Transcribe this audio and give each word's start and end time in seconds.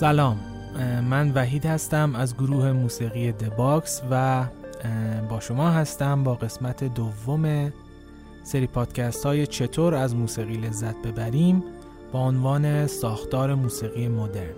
سلام. 0.00 0.36
من 1.10 1.32
وحید 1.34 1.66
هستم 1.66 2.14
از 2.14 2.34
گروه 2.34 2.72
موسیقی 2.72 3.32
دباکس 3.32 4.02
و 4.10 4.44
با 5.28 5.40
شما 5.40 5.70
هستم 5.70 6.24
با 6.24 6.34
قسمت 6.34 6.84
دوم 6.84 7.72
سری 8.42 8.66
پادکست 8.66 9.26
های 9.26 9.46
چطور 9.46 9.94
از 9.94 10.16
موسیقی 10.16 10.56
لذت 10.56 10.96
ببریم 11.02 11.62
با 12.12 12.20
عنوان 12.20 12.86
ساختار 12.86 13.54
موسیقی 13.54 14.08
مدرن. 14.08 14.54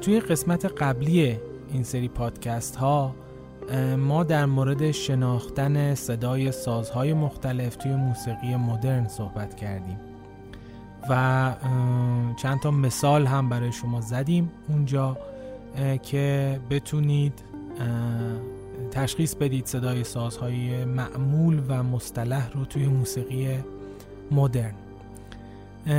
توی 0.00 0.20
قسمت 0.20 0.64
قبلی 0.64 1.38
این 1.72 1.82
سری 1.82 2.08
پادکست 2.08 2.76
ها 2.76 3.14
ما 3.98 4.24
در 4.24 4.46
مورد 4.46 4.90
شناختن 4.90 5.94
صدای 5.94 6.52
سازهای 6.52 7.12
مختلف 7.12 7.76
توی 7.76 7.94
موسیقی 7.94 8.56
مدرن 8.56 9.08
صحبت 9.08 9.56
کردیم. 9.56 10.07
و 11.10 11.52
چند 12.36 12.60
تا 12.60 12.70
مثال 12.70 13.26
هم 13.26 13.48
برای 13.48 13.72
شما 13.72 14.00
زدیم 14.00 14.50
اونجا 14.68 15.18
که 16.02 16.60
بتونید 16.70 17.42
تشخیص 18.90 19.34
بدید 19.34 19.66
صدای 19.66 20.04
سازهای 20.04 20.84
معمول 20.84 21.62
و 21.68 21.82
مصطلح 21.82 22.50
رو 22.50 22.64
توی 22.64 22.86
موسیقی 22.86 23.58
مدرن. 24.30 24.74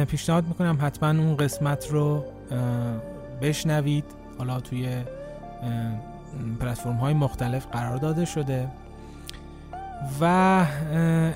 پیشنهاد 0.07 0.47
می‌کنم 0.47 0.77
حتما 0.81 1.09
اون 1.09 1.37
قسمت 1.37 1.87
رو 1.91 2.25
بشنوید. 3.41 4.03
حالا 4.37 4.59
توی 4.59 4.89
پلتفرم 6.59 6.95
های 6.95 7.13
مختلف 7.13 7.67
قرار 7.67 7.97
داده 7.97 8.25
شده. 8.25 8.67
و 10.21 10.65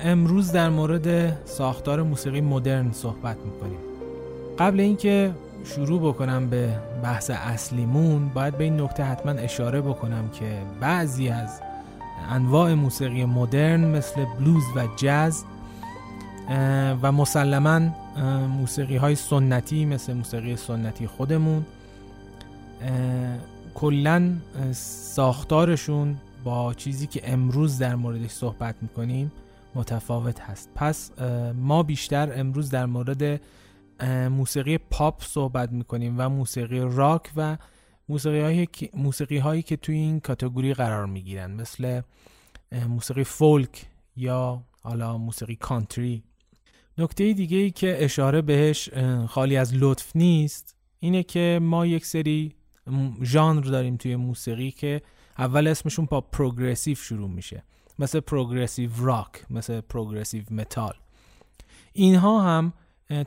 امروز 0.04 0.52
در 0.52 0.70
مورد 0.70 1.38
ساختار 1.48 2.04
موسیقی 2.04 2.42
مدرن 2.42 2.92
صحبت 2.92 3.38
می‌کنیم. 3.46 3.80
قبل 4.60 4.80
اینکه 4.80 5.32
شروع 5.66 6.14
بکنم 6.14 6.50
به 6.50 6.70
بحث 7.04 7.30
اصلیمون 7.30 8.30
باید 8.30 8.58
به 8.58 8.64
این 8.64 8.82
نکته 8.82 9.04
حتما 9.04 9.32
اشاره 9.32 9.82
بکنم 9.82 10.30
که 10.30 10.58
بعضی 10.80 11.30
از 11.30 11.62
انواع 12.30 12.74
موسیقی 12.74 13.26
مدرن 13.26 13.86
مثل 13.86 14.26
بلوز 14.40 14.64
و 14.76 14.88
جاز 14.98 15.44
و 17.02 17.12
مسلما 17.12 17.80
موسیقی 18.60 18.96
های 18.96 19.16
سنتی 19.16 19.86
مثل 19.86 20.14
موسیقی 20.14 20.56
سنتی 20.56 21.08
خودمون 21.08 21.66
کلا 23.76 24.32
ساختارشون 25.14 26.16
با 26.44 26.74
چیزی 26.74 27.08
که 27.08 27.32
امروز 27.32 27.78
در 27.78 27.96
موردش 27.96 28.30
صحبت 28.32 28.76
می‌کنیم 28.82 29.32
متفاوت 29.76 30.40
هست. 30.40 30.70
پس 30.76 31.22
ما 31.56 31.84
بیشتر 31.84 32.40
امروز 32.40 32.70
در 32.70 32.86
مورد 32.86 33.42
موسیقی 34.30 34.78
پاپ 34.78 35.24
صحبت 35.24 35.72
می‌کنیم 35.72 36.16
و 36.18 36.30
موسیقی 36.30 36.80
راک 36.80 37.32
و 37.36 37.58
موسیقی 38.10 38.66
که, 38.66 38.90
موسیقی 38.94 39.38
هایی 39.38 39.62
که 39.62 39.78
توی 39.78 39.96
این 39.96 40.20
کاتگوری 40.20 40.74
قرار 40.74 41.06
می‌گیرن 41.06 41.52
مثل 41.52 42.02
موسیقی 42.88 43.24
فولک 43.24 43.86
یا 44.16 44.64
حالا 44.82 45.18
موسیقی 45.18 45.56
کانتری. 45.56 46.24
نکته 46.98 47.34
دیگه 47.34 47.58
ای 47.58 47.72
که 47.72 48.04
اشاره 48.04 48.42
بهش 48.42 48.90
خالی 49.28 49.58
از 49.58 49.74
لطف 49.76 50.16
نیست 50.16 50.76
اینه 51.00 51.24
که 51.24 51.60
ما 51.62 51.86
یک 51.86 52.06
سری 52.06 52.56
ژانر 53.24 53.62
داریم 53.62 53.98
توی 53.98 54.16
موسیقی 54.16 54.72
که 54.72 55.02
اول 55.38 55.68
اسمشون 55.68 56.06
با 56.06 56.22
progressive 56.22 56.96
شروع 56.96 57.30
میشه. 57.30 57.64
مثل 58.00 58.20
progressive 58.20 58.90
راک 58.98 59.46
مثل 59.50 59.82
progressive 59.82 60.44
متال. 60.52 60.94
اینها 61.94 62.42
هم 62.42 62.74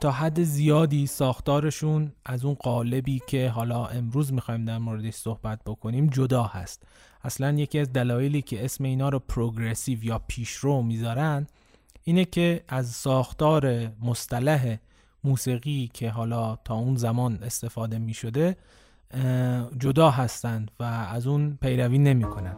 تا 0.01 0.11
حد 0.11 0.43
زیادی 0.43 1.07
ساختارشون 1.07 2.13
از 2.25 2.45
اون 2.45 2.55
قالبی 2.55 3.23
که 3.27 3.49
حالا 3.49 3.87
امروز 3.87 4.33
می‌خوایم 4.33 4.65
در 4.65 4.79
موردش 4.79 5.15
صحبت 5.15 5.61
بکنیم 5.67 6.07
جدا 6.07 6.43
هست. 6.43 6.83
اصلا 7.25 7.53
یکی 7.53 7.79
از 7.79 7.93
دلایلی 7.93 8.43
که 8.43 8.65
اسم 8.65 8.85
اینا 8.85 9.09
رو 9.09 9.19
progressive 9.19 10.05
یا 10.05 10.19
پیشرو 10.29 10.83
می‌ذارن 10.83 11.47
اینه 12.03 12.25
که 12.25 12.65
از 12.69 12.89
ساختار 12.89 13.93
مصطلح 14.01 14.77
موسیقی 15.25 15.91
که 15.95 16.11
حالا 16.11 16.57
تا 16.57 16.75
اون 16.75 16.97
زمان 16.97 17.39
استفاده 17.43 17.99
می 17.99 18.15
شده 18.15 18.57
جدا 19.79 20.11
هستند 20.11 20.71
و 20.81 20.83
از 20.85 21.27
اون 21.27 21.59
پیروی 21.63 21.99
نمی 21.99 22.25
کنند. 22.25 22.57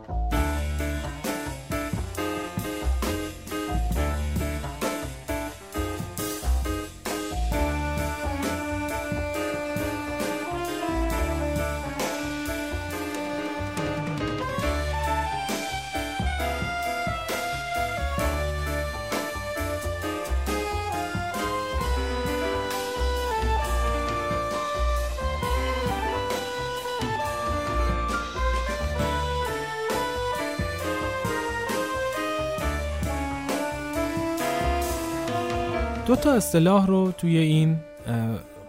دو 36.08 36.16
تا 36.16 36.32
اصطلاح 36.32 36.86
رو 36.86 37.12
توی 37.12 37.38
این 37.38 37.80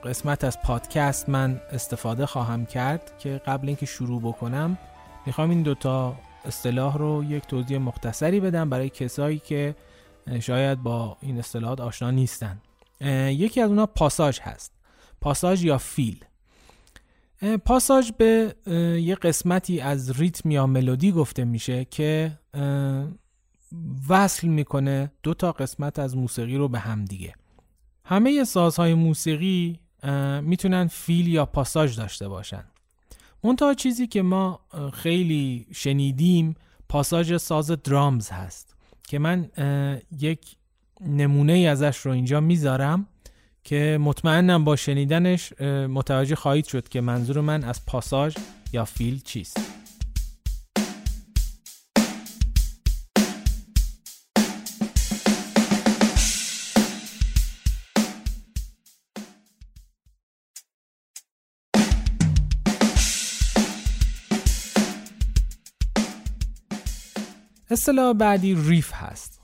قسمت 0.04 0.44
از 0.44 0.62
پادکست 0.62 1.30
من 1.30 1.62
استفاده 1.72 2.26
خواهم 2.26 2.66
کرد 2.66 3.12
که 3.20 3.42
قبل 3.46 3.68
اینکه 3.68 3.86
شروع 3.86 4.22
بکنم 4.22 4.78
می‌خوام 5.26 5.50
این 5.50 5.64
دوتا 5.64 6.16
اصطلاح 6.46 6.98
رو 6.98 7.24
یک 7.24 7.44
توضیح 7.44 7.78
مختصری 7.78 8.40
بدم 8.40 8.70
برای 8.70 8.90
کسایی 8.90 9.40
که 9.40 9.76
شاید 10.40 10.84
با 10.84 11.18
این 11.22 11.40
اصطلاحات 11.40 11.82
آشنا 11.82 12.12
نیستن. 12.12 12.62
یکی 13.28 13.62
از 13.62 13.70
اونها 13.70 13.86
پاساژ 13.86 14.40
هست. 14.40 14.72
پاساژ 15.22 15.64
یا 15.64 15.78
فیل. 15.78 16.26
پاساژ 17.66 18.12
به 18.12 18.56
یه 19.02 19.16
قسمتی 19.16 19.80
از 19.80 20.20
ریتم 20.20 20.52
یا 20.52 20.68
ملودی 20.68 21.12
گفته 21.12 21.44
میشه 21.44 21.86
که 21.86 22.32
وصل 24.10 24.48
می‌کنه 24.48 25.12
دو 25.24 25.34
تا 25.34 25.52
قسمت 25.52 26.00
از 26.00 26.18
موسیقی 26.18 26.58
رو 26.58 26.68
به 26.68 26.80
هم 26.80 27.06
دیگه. 27.06 27.34
همه 28.04 28.44
سازهای 28.44 28.94
موسیقی 28.94 29.80
می‌تونن 30.42 30.88
فیل 30.88 31.28
یا 31.28 31.46
پاساژ 31.46 31.98
داشته 31.98 32.28
باشن. 32.28 32.64
منتها 33.44 33.74
چیزی 33.74 34.08
که 34.08 34.22
ما 34.22 34.60
خیلی 34.94 35.68
شنیدیم 35.72 36.56
پاساژ 36.90 37.36
ساز 37.36 37.68
درامز 37.72 38.30
هست 38.30 38.76
که 39.08 39.20
من 39.20 39.50
یک 40.20 40.56
نمونه 41.02 41.54
ازش 41.54 41.98
رو 41.98 42.12
اینجا 42.12 42.40
می‌ذارم 42.40 43.08
که 43.64 43.98
مطمئنم 44.02 44.64
با 44.64 44.76
شنیدنش 44.76 45.62
متوجه 45.90 46.36
خواهید 46.36 46.66
شد 46.66 46.90
که 46.90 47.02
منظور 47.02 47.42
من 47.42 47.64
از 47.64 47.86
پاساژ 47.86 48.36
یا 48.74 48.86
فیل 48.86 49.22
چیست. 49.22 49.60
اصطلاح 67.70 68.14
بعدی 68.14 68.56
riff 68.56 68.94
هست. 68.94 69.42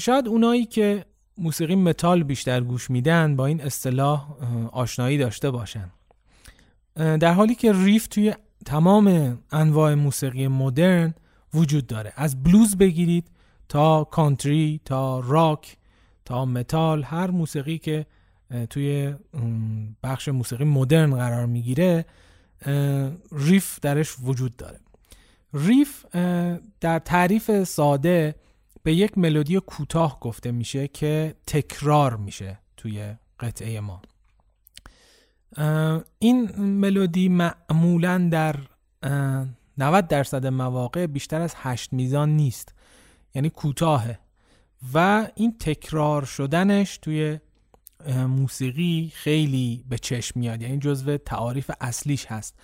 شاید 0.00 0.28
اونایی 0.28 0.64
که 0.66 1.04
موسیقی 1.38 1.74
متال 1.74 2.22
بیشتر 2.22 2.60
گوش 2.60 2.90
میدن 2.90 3.36
با 3.36 3.46
این 3.46 3.60
اصطلاح 3.60 4.26
آشنایی 4.72 5.18
داشته 5.18 5.50
باشن. 5.50 5.90
در 6.94 7.32
حالی 7.32 7.54
که 7.54 7.72
riff 7.72 8.06
توی 8.06 8.34
تمام 8.66 9.38
انواع 9.52 9.94
موسیقی 9.94 10.48
مدرن 10.48 11.14
وجود 11.54 11.86
داره. 11.86 12.12
از 12.16 12.42
بلوز 12.42 12.76
بگیرید 12.76 13.30
تا 13.68 14.04
کانتری 14.04 14.80
تا 14.84 15.20
راک 15.20 15.76
تا 16.24 16.44
متال 16.44 17.02
هر 17.02 17.30
موسیقی 17.30 17.78
که 17.78 18.06
توی 18.70 19.14
بخش 20.02 20.28
موسیقی 20.28 20.64
مدرن 20.64 21.14
قرار 21.14 21.46
می‌گیره 21.46 22.04
ریف 23.32 23.80
درش 23.80 24.16
وجود 24.22 24.56
داره. 24.56 24.80
ریف 25.54 26.06
در 26.80 26.98
تعریف 26.98 27.64
ساده 27.64 28.34
به 28.82 28.94
یک 28.94 29.18
ملودی 29.18 29.60
کوتاه 29.60 30.20
گفته 30.20 30.52
میشه 30.52 30.88
که 30.88 31.34
تکرار 31.46 32.16
میشه 32.16 32.58
توی 32.76 33.14
قطعه 33.40 33.80
ما. 33.80 34.02
این 36.18 36.56
ملودی 36.56 37.28
معمولا 37.28 38.28
در 38.32 38.56
90 39.78 40.08
درصد 40.08 40.46
مواقع 40.46 41.06
بیشتر 41.06 41.40
از 41.40 41.54
8 41.56 41.92
میزان 41.92 42.28
نیست 42.28 42.74
یعنی 43.34 43.50
کوتاهه. 43.50 44.18
و 44.94 45.28
این 45.34 45.58
تکرار 45.58 46.24
شدنش 46.24 46.98
توی 46.98 47.38
موسیقی 48.28 49.12
خیلی 49.14 49.84
به 49.88 49.98
چشم 49.98 50.40
میاد 50.40 50.62
یعنی 50.62 50.78
جزو 50.78 51.16
تعاریف 51.16 51.70
اصلیش 51.80 52.26
هست. 52.26 52.54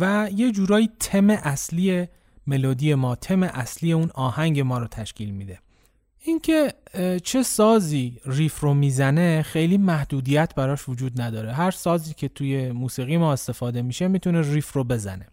و 0.00 0.28
یه 0.34 0.52
جورایی 0.52 0.90
تم 1.00 1.30
اصلی 1.30 2.08
ملودی 2.46 2.94
ما 2.94 3.14
تم 3.14 3.42
اصلی 3.42 3.92
اون 3.92 4.10
آهنگ 4.14 4.60
ما 4.60 4.78
رو 4.78 4.86
تشکیل 4.86 5.30
میده. 5.30 5.58
اینکه 6.26 6.74
چه 7.22 7.42
سازی 7.42 8.20
riff 8.26 8.60
رو 8.60 8.74
می‌زنه 8.74 9.42
خیلی 9.42 9.78
محدودیت 9.78 10.54
براش 10.54 10.88
وجود 10.88 11.20
نداره. 11.20 11.52
هر 11.52 11.70
سازی 11.70 12.14
که 12.14 12.28
توی 12.28 12.72
موسیقی 12.72 13.16
ما 13.16 13.32
استفاده 13.32 13.82
میشه 13.82 14.08
می‌تونه 14.08 14.52
riff 14.52 14.72
رو 14.72 14.84
بزنه. 14.84 15.26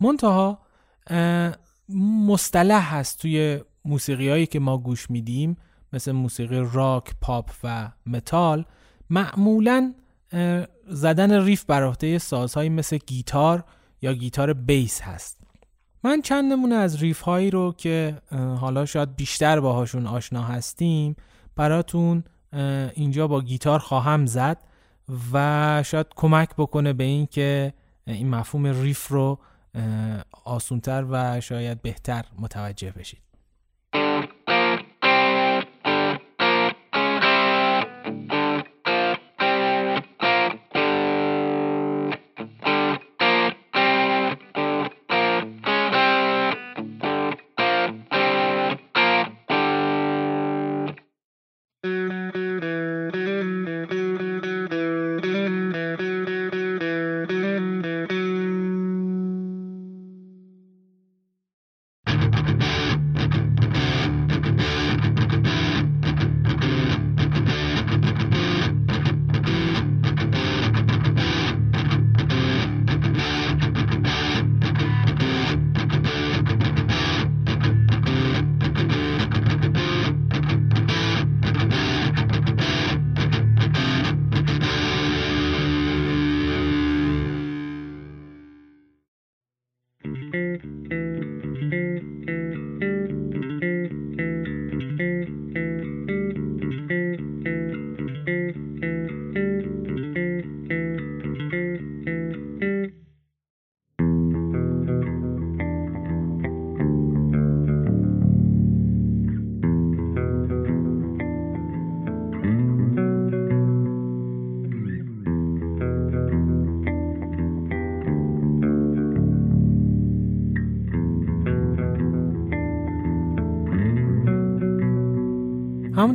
منتها 0.00 0.62
مصطلح 2.26 2.94
هست 2.94 3.18
توی 3.18 3.60
موسیقی 3.84 4.28
هایی 4.28 4.46
که 4.46 4.60
ما 4.60 4.78
گوش 4.78 5.10
میدیم 5.10 5.56
مثل 5.92 6.12
موسیقی 6.12 6.68
راک، 6.72 7.14
پاپ 7.20 7.50
و 7.64 7.90
متال 8.06 8.64
معمولا 9.10 9.94
زدن 10.88 11.44
riff 11.44 11.64
بر 11.64 11.82
عهده 11.84 12.18
سازهایی 12.18 12.68
مثل 12.68 12.98
گیتار 13.06 13.64
یا 14.02 14.12
گیتار 14.12 14.52
بیس 14.52 15.00
هست. 15.00 15.41
من 16.04 16.22
چند 16.22 16.52
نمونه 16.52 16.74
از 16.74 17.02
riff 17.02 17.20
هایی 17.20 17.50
رو 17.50 17.74
که 17.78 18.18
حالا 18.60 18.86
شاید 18.86 19.16
بیشتر 19.16 19.60
باهاشون 19.60 20.06
آشنا 20.06 20.42
هستیم 20.42 21.16
براتون 21.56 22.24
اینجا 22.94 23.28
با 23.28 23.40
گیتار 23.40 23.78
خواهم 23.78 24.26
زد 24.26 24.58
و 25.32 25.82
شاید 25.86 26.06
کمک 26.16 26.48
بکنه 26.58 26.92
به 26.92 27.04
این 27.04 27.26
که 27.26 27.72
این 28.06 28.30
مفهوم 28.30 28.66
riff 28.66 29.08
رو 29.08 29.38
آسونتر 30.44 31.04
و 31.10 31.40
شاید 31.40 31.82
بهتر 31.82 32.24
متوجه 32.38 32.90
بشید. 32.90 33.31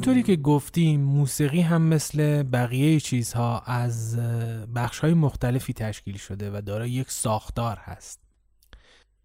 همونطوری 0.07 0.36
که 0.36 0.42
گفتیم 0.42 1.01
موسیقی 1.01 1.62
هم 1.62 1.81
مثل 1.81 2.44
بقیه 2.44 3.00
چیزها 3.00 3.59
از 3.59 4.19
بخش 4.75 5.00
های 5.00 5.13
مختلفی 5.13 5.74
تشکیل 5.74 6.18
شده 6.18 6.51
و 6.51 6.62
دارای 6.62 6.89
یک 6.89 7.12
ساختار 7.12 7.77
هست. 7.77 8.19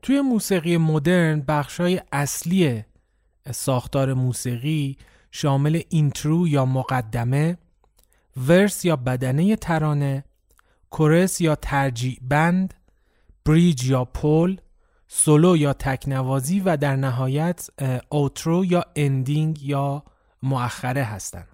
توی 0.02 0.20
موسیقی 0.20 0.76
مدرن 0.76 1.40
بخش 1.40 1.81
های 1.81 2.00
اصلی 2.12 2.84
ساختار 3.50 4.14
موسیقی 4.14 4.96
شامل 5.31 5.81
اینترو 5.88 6.49
یا 6.49 6.64
مقدمه 6.64 7.58
ورس 8.37 8.84
یا 8.84 8.96
بدنه 8.96 9.56
ترانه 9.56 10.25
کورس 10.90 11.40
یا 11.40 11.55
ترجیع 11.55 12.19
بند 12.23 12.75
بریج 13.44 13.84
یا 13.84 14.05
پول 14.05 14.61
سولو 15.08 15.56
یا 15.56 15.73
تکنوازی 15.73 16.61
و 16.61 16.76
در 16.76 16.96
نهایت 16.96 17.69
اوترو 18.08 18.64
یا 18.64 18.84
اندینگ 18.96 19.62
یا 19.62 20.05
مؤخره 20.42 21.02
هستند. 21.02 21.48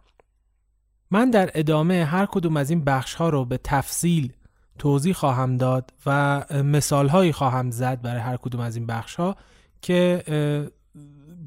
من 1.11 1.31
در 1.31 1.51
ادامه 1.55 2.05
هر 2.05 2.27
کدوم 2.27 2.57
از 2.57 2.71
این 2.71 2.85
بخش 2.85 3.15
ها 3.15 3.29
رو 3.29 3.45
به 3.45 3.59
تفصیل 3.65 4.33
توضیح 4.79 5.13
خواهم 5.13 5.57
داد 5.57 5.93
و 6.07 6.45
مثال 6.65 7.09
هایی 7.09 7.33
خواهم 7.33 7.71
زد 7.71 8.03
برای 8.03 8.21
هر 8.21 8.37
کدوم 8.37 8.61
از 8.61 8.77
این 8.77 8.87
بخش 8.87 9.15
ها 9.15 9.37
که 9.83 10.23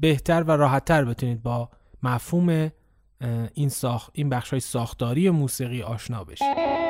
بهتر 0.00 0.42
و 0.42 0.50
راحتتر 0.50 1.04
بتونید 1.04 1.42
با 1.42 1.68
مفهوم 2.02 2.70
این 3.54 3.68
ساخت 3.68 4.10
این 4.14 4.28
بخش 4.28 4.50
های 4.50 4.60
ساختاری 4.60 5.30
موسیقی 5.30 5.82
آشنا 5.82 6.24
بشید. 6.24 6.81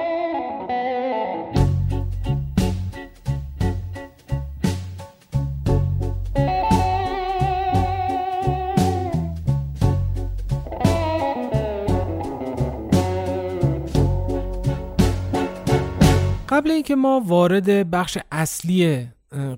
قبل 16.63 16.71
اینکه 16.71 16.97
ما 16.97 17.23
وارد 17.27 17.91
بخش 17.91 18.19
اصلی 18.33 19.09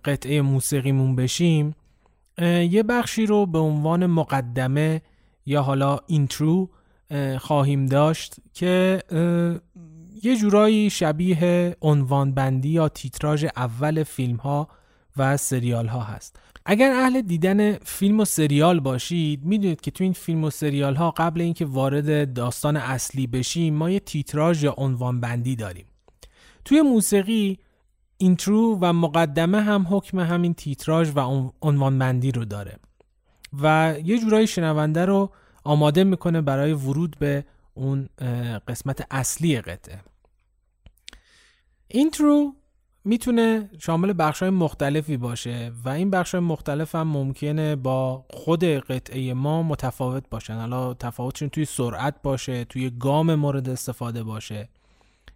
قطعه 0.04 0.42
موسیقیمون 0.42 1.16
بشیم 1.16 1.74
یه 2.70 2.82
بخشی 2.82 3.26
رو 3.26 3.46
به 3.46 3.58
عنوان 3.58 4.06
مقدمه 4.06 5.02
یا 5.46 5.62
حالا 5.62 5.98
اینترو 6.06 6.70
خواهیم 7.38 7.86
داشت 7.86 8.34
که 8.54 9.02
یه 10.22 10.36
جورایی 10.36 10.90
شبیه 10.90 11.76
عنوان 11.82 12.34
بندی 12.34 12.68
یا 12.68 12.88
تیتراژ 12.88 13.44
اول 13.56 14.02
فیلم 14.02 14.36
ها 14.36 14.68
و 15.16 15.36
سریال 15.36 15.86
ها 15.86 16.00
هست. 16.00 16.36
اگر 16.66 16.90
اهل 16.92 17.20
دیدن 17.20 17.72
فیلم 17.72 18.20
و 18.20 18.24
سریال 18.24 18.80
باشید 18.80 19.44
می‌دونید 19.44 19.80
که 19.80 19.90
تو 19.90 20.04
این 20.04 20.12
فیلم 20.12 20.44
و 20.44 20.50
سریال 20.50 20.94
ها 20.94 21.10
قبل 21.10 21.40
اینکه 21.40 21.64
وارد 21.64 22.32
داستان 22.32 22.76
اصلی 22.76 23.26
بشیم 23.26 23.74
ما 23.74 23.90
یه 23.90 24.00
تیتراژ 24.00 24.64
یا 24.64 24.74
عنوان 24.78 25.20
بندی 25.20 25.56
داریم. 25.56 25.86
توی 26.64 26.82
موسیقی 26.82 27.58
intro 28.18 28.78
و 28.80 28.92
مقدمه 28.92 29.60
هم 29.60 29.86
حکم 29.90 30.20
همین 30.20 30.54
تیتراژ 30.54 31.12
و 31.16 31.50
عنوانبندی 31.62 32.32
رو 32.32 32.44
داره. 32.44 32.78
و 33.62 33.94
یه 34.04 34.18
جورایی 34.18 34.46
شنونده 34.46 35.04
رو 35.04 35.30
آماده 35.64 36.04
می‌کنه 36.04 36.40
برای 36.40 36.72
ورود 36.72 37.16
به 37.18 37.44
اون 37.74 38.08
قسمت 38.68 39.06
اصلی 39.10 39.60
قطعه. 39.60 40.00
intro 41.88 42.54
می‌تونه 43.04 43.70
شامل 43.78 44.14
بخش 44.18 44.42
های 44.42 44.50
مختلفی 44.50 45.16
باشه 45.16 45.72
و 45.84 45.88
این 45.88 46.10
بخش 46.10 46.34
های 46.34 46.44
مختلف 46.44 46.94
هم 46.94 47.08
ممکنه 47.08 47.76
با 47.76 48.24
خود 48.30 48.64
قطعه 48.64 49.34
ما 49.34 49.62
متفاوت 49.62 50.24
باشن. 50.30 50.54
حالا 50.54 50.94
تفاوتشون 50.94 51.48
توی 51.48 51.64
سرعت 51.64 52.22
باشه 52.22 52.64
توی 52.64 52.90
گام 52.90 53.34
مورد 53.34 53.68
استفاده 53.68 54.22
باشه. 54.22 54.68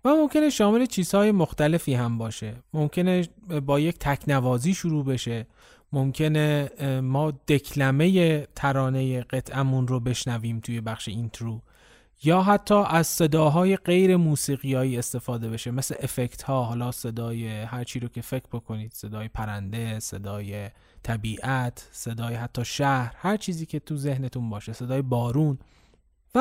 و 0.04 0.08
ممکنه 0.08 0.50
شامل 0.50 0.86
چیزهای 0.86 1.32
مختلفی 1.32 1.94
هم 1.94 2.18
باشه. 2.18 2.54
ممکنه 2.72 3.28
با 3.66 3.80
یک 3.80 3.96
تکنوازی 4.00 4.74
شروع 4.74 5.04
بشه. 5.04 5.46
ممکنه 5.92 6.70
ما 7.02 7.30
دکلمه 7.30 8.40
ترانه 8.54 9.20
قطعمون 9.20 9.88
رو 9.88 10.00
بشنویم 10.00 10.60
توی 10.60 10.80
بخش 10.80 11.08
اینترو. 11.08 11.60
یا 12.22 12.42
حتی 12.42 12.74
از 12.74 13.06
صداهای 13.06 13.76
غیر 13.76 14.16
موسیقیایی 14.16 14.98
استفاده 14.98 15.48
بشه. 15.48 15.70
مثل 15.70 15.94
افکت 16.00 16.42
ها 16.42 16.64
حالا 16.64 16.92
صدای 16.92 17.48
هر 17.48 17.84
چی 17.84 18.00
رو 18.00 18.08
که 18.08 18.20
فکر 18.20 18.46
بکنید. 18.52 18.92
صدای 18.92 19.28
پرنده 19.28 20.00
صدای 20.00 20.70
طبیعت 21.02 21.88
صدای 21.92 22.34
حتی 22.34 22.64
شهر 22.64 23.14
هر 23.18 23.36
چیزی 23.36 23.66
که 23.66 23.80
تو 23.80 23.96
ذهنتون 23.96 24.50
باشه. 24.50 24.72
صدای 24.72 25.02
بارون. 25.02 25.58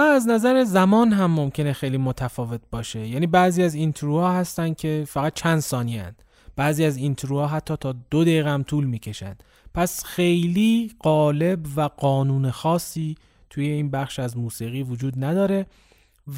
از 0.02 0.28
نظر 0.28 0.64
زمان 0.64 1.14
هم 1.14 1.32
ممکنه 1.32 1.74
خیلی 1.74 1.98
متفاوت 1.98 2.62
باشه. 2.72 3.08
یعنی 3.08 3.28
بعضی 3.28 3.64
از 3.64 3.76
اینتروها 3.76 4.32
هستن 4.32 4.74
که 4.74 5.04
فقط 5.08 5.34
چند 5.34 5.60
ثانیه 5.60 6.04
هن. 6.04 6.16
بعضی 6.56 6.86
از 6.86 6.98
اینتروها 6.98 7.48
حتی 7.48 7.76
تا 7.76 7.96
دو 8.10 8.24
دقیقه 8.24 8.50
هم 8.50 8.64
طول 8.64 8.86
می‌کشن. 8.86 9.36
پس 9.74 10.04
خیلی 10.04 10.92
قالب 11.00 11.60
و 11.76 11.82
قانون 11.82 12.52
خاصی 12.52 13.16
توی 13.50 13.68
این 13.68 13.92
بخش 13.92 14.20
از 14.20 14.38
موسیقی 14.38 14.84
وجود 14.84 15.24
نداره 15.24 15.66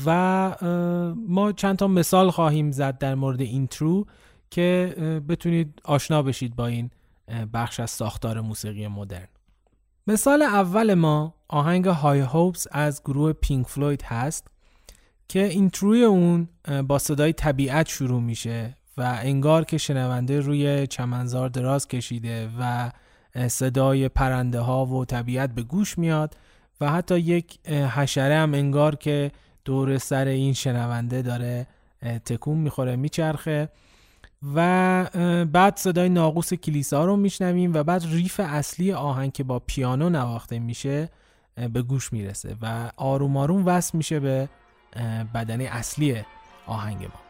و 0.06 0.56
ما 1.28 1.52
چند 1.52 1.76
تا 1.76 1.88
مثال 1.88 2.32
خواهیم 2.32 2.72
زد 2.72 2.98
در 2.98 3.16
مورد 3.16 3.42
اینترو 3.42 4.06
که 4.52 4.96
بتونید 5.30 5.82
آشنا 5.84 6.22
بشید 6.22 6.56
با 6.56 6.68
این 6.68 6.90
بخش 7.54 7.80
از 7.80 7.90
ساختار 7.90 8.42
موسیقی 8.42 8.88
مدرن. 8.88 9.28
مثال 10.10 10.42
اول 10.42 10.94
ما 10.94 11.34
آهنگ 11.48 11.86
های 11.86 12.20
هوپس 12.20 12.68
از 12.72 13.02
گروه 13.04 13.34
پینک 13.34 13.68
فلوید 13.68 14.02
هست 14.02 14.48
که 15.28 15.44
اینتروی 15.44 16.04
اون 16.04 16.48
با 16.88 17.00
صدای 17.00 17.34
طبیعت 17.34 17.88
شروع 17.88 18.22
میشه 18.22 18.78
و 18.98 19.20
انگار 19.22 19.66
که 19.66 19.78
شنونده 19.78 20.40
روی 20.40 20.88
چمنزار 20.88 21.50
دراز 21.50 21.88
کشیده 21.88 22.50
و 22.60 22.92
صدای 23.48 24.10
پرنده 24.10 24.60
ها 24.60 24.86
و 24.86 25.06
طبیعت 25.06 25.50
به 25.56 25.64
گوش 25.64 25.98
میاد 25.98 26.36
و 26.82 26.92
حتی 26.92 27.20
یک 27.20 27.60
حشره 27.70 28.36
هم 28.36 28.54
انگار 28.54 28.96
که 28.96 29.32
دور 29.66 29.98
سر 29.98 30.26
این 30.26 30.54
شنونده 30.54 31.22
داره 31.22 31.68
تکون 32.26 32.58
می‌خوره 32.58 32.96
میچرخه. 32.96 33.70
و 34.56 35.46
بعد 35.52 35.78
صدای 35.78 36.10
ناقوس 36.10 36.54
کلیسا 36.54 37.06
رو 37.06 37.16
میشنویم 37.16 37.74
و 37.74 37.84
بعد 37.84 38.06
ریف 38.12 38.40
اصلی 38.44 38.94
آهنگ 38.94 39.32
که 39.32 39.44
با 39.44 39.60
پیانو 39.60 40.10
نواخته 40.10 40.60
میشه 40.60 41.10
به 41.74 41.82
گوش 41.82 42.14
می‌رسه 42.14 42.56
و 42.62 42.92
آروم 42.98 43.38
آروم 43.38 43.66
وصل 43.66 43.98
میشه 43.98 44.20
به 44.20 44.50
بدنه 45.34 45.64
اصلی 45.64 46.22
آهنگ 46.68 47.04
ما. 47.04 47.29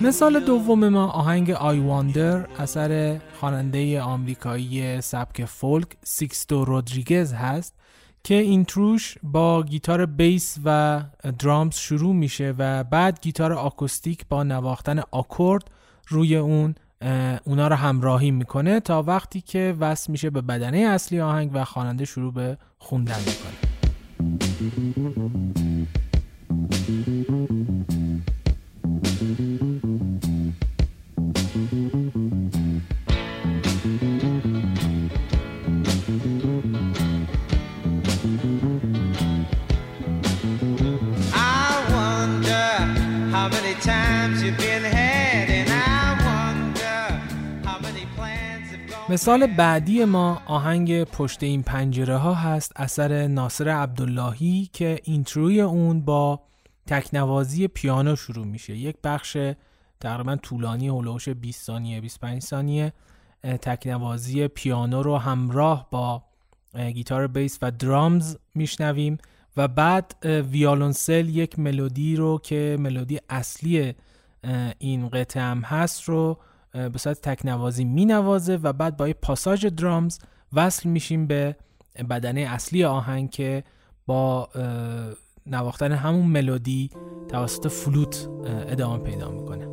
مثال 0.00 0.40
دوم 0.40 0.88
ما 0.88 1.06
آهنگ 1.06 1.50
I 1.50 1.80
Wonder 1.80 2.46
اثر 2.58 3.20
خواننده 3.40 4.00
آمریکایی 4.00 5.00
سبک 5.00 5.44
فولک 5.44 5.88
سیکستو 6.04 6.64
رودریگز 6.64 7.32
هست 7.32 7.74
که 8.24 8.34
intro 8.34 8.64
ش 8.64 9.18
با 9.22 9.62
گیتار 9.62 10.06
بیس 10.06 10.58
و 10.64 11.02
drums 11.38 11.76
شروع 11.76 12.14
میشه 12.14 12.54
و 12.58 12.84
بعد 12.84 13.20
گیتار 13.20 13.52
آکوستیک 13.52 14.24
با 14.28 14.42
نواختن 14.42 15.00
آکورد 15.10 15.70
روی 16.08 16.36
اون 16.36 16.74
اونا 17.44 17.68
رو 17.68 17.76
همراهی 17.76 18.30
می‌کنه 18.30 18.80
تا 18.80 19.02
وقتی 19.02 19.40
که 19.40 19.74
وصل 19.80 20.12
میشه 20.12 20.30
به 20.30 20.40
بدنه 20.40 20.78
اصلی 20.78 21.20
آهنگ 21.20 21.50
و 21.54 21.64
خواننده 21.64 22.04
شروع 22.04 22.32
به 22.32 22.58
خوندن 22.78 23.18
می‌کنه. 23.18 24.87
مثال 49.10 49.46
بعدی 49.46 50.04
ما 50.04 50.42
آهنگ 50.46 51.04
پشت 51.04 51.42
این 51.42 51.62
پنجره 51.62 52.16
ها 52.16 52.34
هست 52.34 52.72
اثر 52.76 53.26
ناصر 53.26 53.68
عبداللهی 53.68 54.70
که 54.72 55.00
اینتروی 55.04 55.60
اون 55.60 56.00
با 56.00 56.40
تکنوازی 56.86 57.68
پیانو 57.68 58.16
شروع 58.16 58.46
میشه. 58.46 58.76
یک 58.76 58.96
بخش 59.04 59.36
تقریبا 60.00 60.36
طولانی 60.36 60.88
هلوش 60.88 61.28
20 61.28 61.66
ثانیه 61.66 62.00
25 62.00 62.42
ثانیه 62.42 62.92
تکنوازی 63.42 64.48
پیانو 64.48 65.02
رو 65.02 65.16
همراه 65.18 65.88
با 65.90 66.22
گیتار 66.94 67.26
بیس 67.26 67.58
و 67.62 67.70
درامز 67.70 68.36
میشنویم 68.54 69.18
و 69.56 69.68
بعد 69.68 70.26
ویالونسل 70.26 71.28
یک 71.28 71.58
ملودی 71.58 72.16
رو 72.16 72.40
که 72.42 72.76
ملودی 72.80 73.20
اصلی 73.28 73.94
این 74.78 75.08
قطعه 75.08 75.42
هم 75.42 75.60
هست 75.60 76.02
رو 76.02 76.38
به 76.72 76.98
صورت 76.98 77.20
تکنوازی 77.20 77.84
می 77.84 78.04
نوازه 78.04 78.56
و 78.56 78.72
بعد 78.72 78.96
با 78.96 79.12
پاساژ 79.22 79.66
درامز 79.66 80.18
وصل 80.52 80.88
میشیم 80.88 81.26
به 81.26 81.56
بدنه 82.10 82.40
اصلی 82.40 82.84
آهنگ 82.84 83.30
که 83.30 83.64
با 84.06 84.48
نواختن 85.46 85.92
همون 85.92 86.26
ملودی 86.26 86.90
توسط 87.28 87.68
فلوت 87.68 88.28
ادامه 88.44 89.02
پیدا 89.02 89.30
می‌کنه. 89.30 89.68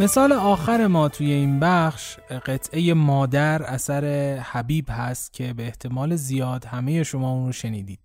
مثال 0.00 0.32
آخر 0.32 0.86
ما 0.86 1.08
توی 1.08 1.32
این 1.32 1.60
بخش 1.60 2.16
قطعه 2.46 2.94
مادر 2.94 3.62
اثر 3.62 4.04
حبیب 4.38 4.84
هست 4.90 5.32
که 5.32 5.52
به 5.52 5.62
احتمال 5.62 6.16
زیاد 6.16 6.64
همه 6.64 7.02
شما 7.02 7.32
اون 7.32 7.46
رو 7.46 7.52
شنیدید. 7.52 7.98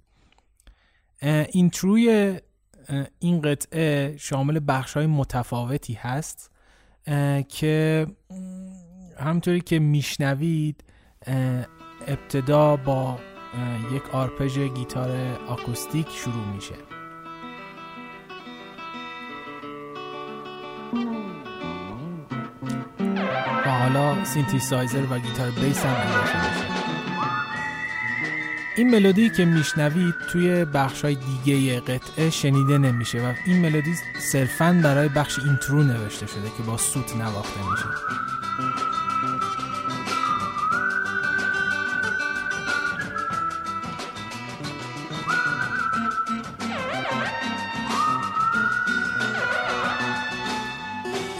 این 1.51 1.69
تروی 1.69 2.39
این 3.19 3.41
قطعه 3.41 4.15
شامل 4.17 4.59
بخش 4.67 4.93
های 4.93 5.05
متفاوتی 5.05 5.93
هست 5.93 6.51
که 7.49 8.07
همطوری 9.19 9.61
که 9.61 9.79
میشنوید 9.79 10.83
ابتدا 12.07 12.75
با 12.75 13.19
یک 13.93 14.15
آرپژ 14.15 14.59
گیتار 14.59 15.39
آکوستیک 15.47 16.09
شروع 16.09 16.45
میشه. 16.55 16.75
سینتی 24.25 24.59
سایزر 24.59 25.03
و 25.09 25.19
گیتار 25.19 25.51
بیس 25.51 25.85
هم 25.85 25.95
این 28.77 28.89
ملودی 28.89 29.29
که 29.29 29.45
میشنوید 29.45 30.15
توی 30.31 30.65
بخش 30.65 31.01
های 31.01 31.15
دیگه 31.15 31.79
قطعه 31.79 32.29
شنیده 32.29 32.77
نمیشه 32.77 33.21
و 33.21 33.33
این 33.45 33.61
ملودی 33.61 33.95
صرفا 34.19 34.81
برای 34.83 35.09
بخش 35.09 35.39
intro 35.39 35.83
نوشته 35.83 36.27
شده 36.27 36.51
که 36.57 36.63
با 36.63 36.77
سوت 36.77 37.15
نواخته 37.15 37.59
میشه. 37.71 37.85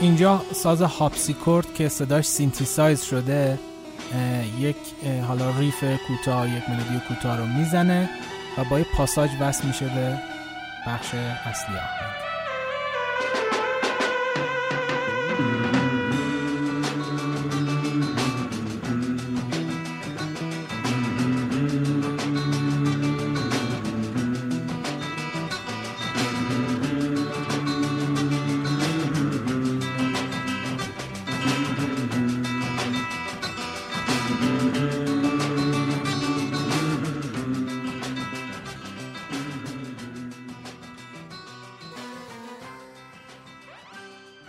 اینجا 0.00 0.42
ساز 0.52 0.82
هارپسیکورد 0.82 1.74
که 1.74 1.88
صداش 1.88 2.24
synthesize 2.24 3.02
شده 3.02 3.58
یک 4.58 4.76
حالا 5.28 5.50
riff 5.58 5.84
کوتاه 6.08 6.56
یک 6.56 6.62
ملودی 6.70 7.00
کوتاه 7.08 7.36
رو 7.36 7.46
می‌زنه 7.46 8.10
و 8.58 8.64
با 8.64 8.78
یه 8.78 8.86
پاساژ 8.96 9.30
وصل 9.40 9.66
میشه 9.66 9.84
به 9.84 10.18
بخش 10.86 11.14
اصلی 11.44 11.76
آهنگ. 11.76 12.25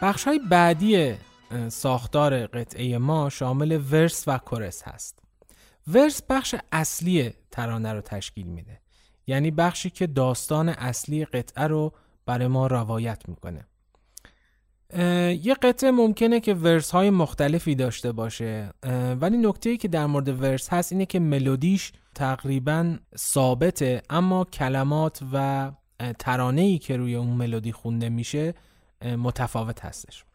بخش 0.08 0.24
های 0.24 0.40
بعدی 0.40 1.14
ساختار 1.68 2.48
قطعه 2.48 2.98
ما 2.98 3.30
شامل 3.30 3.82
ورس 3.92 4.24
و 4.28 4.38
کورس 4.38 4.84
هست. 4.84 5.20
ورس 5.88 6.22
بخش 6.30 6.56
اصلی 6.72 7.34
ترانه 7.52 7.94
رو 7.94 8.02
تشکیل 8.02 8.48
میده. 8.48 8.80
یعنی 9.28 9.52
بخشی 9.52 9.90
که 9.90 10.08
داستان 10.08 10.70
اصلی 10.70 11.26
قطعه 11.26 11.68
رو 11.68 11.94
برای 12.26 12.48
ما 12.48 12.68
روایت 12.68 13.30
می‌کنه. 13.30 13.68
یه 15.44 15.54
قطعه 15.62 15.92
ممکنه 15.92 16.40
که 16.40 16.54
ورس 16.54 16.92
های 16.92 17.10
مختلفی 17.10 17.76
داشته 17.76 18.12
باشه 18.12 18.74
ولی 19.22 19.38
نکته 19.38 19.78
که 19.78 19.88
در 19.88 20.06
مورد 20.06 20.42
ورس 20.42 20.74
هست 20.74 20.92
اینه 20.92 21.06
که 21.06 21.20
ملودیش 21.20 21.92
تقریبا 22.16 22.98
ثابته 23.18 24.02
اما 24.10 24.44
کلمات 24.46 25.20
و 25.34 25.72
ترانه 26.20 26.62
ای 26.62 26.78
که 26.78 26.98
روی 26.98 27.16
اون 27.16 27.30
ملودی 27.30 27.72
خونده 27.72 28.10
میشه 28.10 28.54
متفاوت 29.02 29.86
هستش. 29.86 30.26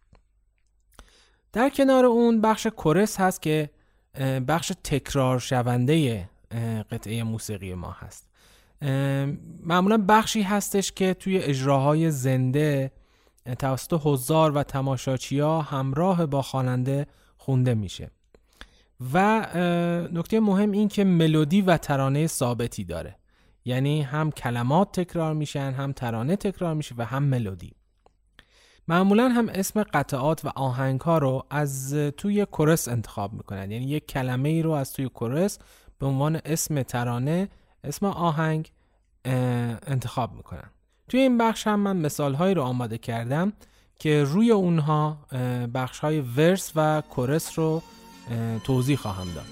در 1.52 1.68
کنار 1.68 2.04
اون 2.04 2.40
بخش 2.40 2.66
کورس 2.66 3.20
هست 3.20 3.42
که 3.42 3.70
بخش 4.48 4.72
تکرار 4.84 5.38
شونده 5.38 6.28
قطعه 6.90 7.22
موسیقی 7.22 7.74
ما 7.74 7.96
هست. 7.98 8.28
معمولا 9.62 10.04
بخشی 10.08 10.42
هستش 10.42 10.92
که 10.92 11.14
توی 11.14 11.38
اجراهای 11.38 12.10
زنده 12.10 12.92
توسط 13.58 14.00
حضار 14.02 14.56
و 14.56 14.62
تماشاچی 14.62 15.40
ها 15.40 15.62
همراه 15.62 16.26
با 16.26 16.42
خواننده 16.42 17.06
خونده 17.36 17.74
میشه. 17.74 18.10
و 19.12 19.46
نکته 20.12 20.40
مهم 20.40 20.70
این 20.70 20.88
که 20.88 21.04
ملودی 21.04 21.62
و 21.62 21.76
ترانه 21.76 22.26
ثابتی 22.26 22.84
داره. 22.84 23.16
یعنی 23.64 24.02
هم 24.02 24.30
کلمات 24.30 25.00
تکرار 25.00 25.34
میشن 25.34 25.72
هم 25.72 25.92
ترانه 25.92 26.36
تکرار 26.36 26.74
میشه 26.74 26.94
و 26.98 27.04
هم 27.04 27.22
ملودی. 27.22 27.72
معمولا 28.88 29.28
هم 29.28 29.48
اسم 29.48 29.82
قطعات 29.82 30.44
و 30.44 30.48
آهنگ 30.48 31.00
ها 31.00 31.18
رو 31.18 31.46
از 31.50 31.94
توی 31.94 32.46
کورس 32.46 32.88
انتخاب 32.88 33.32
می‌کنن. 33.32 33.70
یعنی 33.70 33.84
یک 33.84 34.06
کلمه 34.06 34.48
ای 34.48 34.62
رو 34.62 34.70
از 34.70 34.92
توی 34.92 35.08
کورس 35.08 35.58
به 35.98 36.06
عنوان 36.06 36.40
اسم 36.44 36.82
ترانه 36.82 37.48
اسم 37.84 38.06
آهنگ 38.06 38.72
انتخاب 39.86 40.32
می‌کنن. 40.32 40.70
توی 41.08 41.20
این 41.20 41.38
بخش 41.38 41.66
هم 41.66 41.80
من 41.80 41.96
مثال 41.96 42.34
هایی 42.34 42.54
رو 42.54 42.62
آماده 42.62 42.98
کردم 42.98 43.52
که 43.98 44.24
روی 44.24 44.50
اونها 44.50 45.18
بخش 45.74 45.98
های 45.98 46.20
ورس 46.20 46.72
و 46.76 47.02
کورس 47.10 47.58
رو 47.58 47.82
توضیح 48.64 48.96
خواهم 48.96 49.26
داد. 49.34 49.46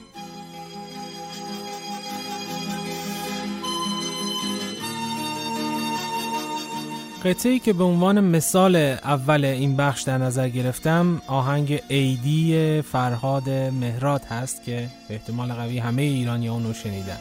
قطعی 7.24 7.58
که 7.58 7.72
به 7.72 7.84
عنوان 7.84 8.20
مثال 8.20 8.76
اول 8.76 9.44
این 9.44 9.76
بخش 9.76 10.02
در 10.02 10.18
نظر 10.18 10.48
گرفتم 10.48 11.22
آهنگ 11.26 11.82
ایدی 11.88 12.82
فرهاد 12.82 13.50
مهرات 13.50 14.26
هست 14.26 14.64
که 14.64 14.88
به 15.08 15.14
احتمال 15.14 15.52
قوی 15.52 15.78
همه 15.78 16.02
ایرانی 16.02 16.48
اونو 16.48 16.74
شنیدن. 16.74 17.18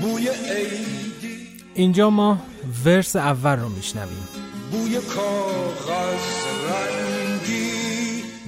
بوی 0.00 0.28
اینجا 1.74 2.10
ما 2.10 2.38
ورس 2.84 3.16
اول 3.16 3.56
رو 3.56 3.68
میشنویم. 3.68 4.28
بوی 4.72 4.94
کاغذ 4.94 6.46
رنگی. 6.70 7.70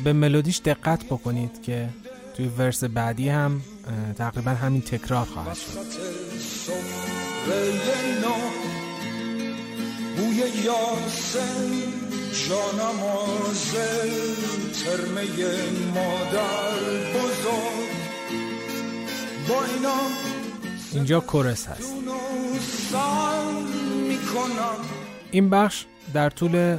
به 0.05 0.12
ملودیش 0.12 0.61
دقت 0.64 1.05
بکنید 1.05 1.62
که 1.62 1.88
توی 2.37 2.46
ورس 2.48 2.85
بعدی 2.85 3.29
هم 3.29 3.61
تقریبا 4.18 4.51
همین 4.51 4.83
تکرار 4.83 5.24
خواهد 5.24 5.57
شد. 5.57 5.79
بوی 10.18 10.37
یاسم 10.64 11.70
جانماز 12.48 13.74
ترمه 14.85 15.22
مادر 15.94 16.78
بزرگ. 17.14 17.88
با 19.48 19.64
اینا 19.64 19.98
اینجا 20.92 21.20
کورس 21.20 21.66
هست. 21.66 21.92
این 25.31 25.50
بخش 25.50 25.85
در 26.14 26.31
طول 26.31 26.76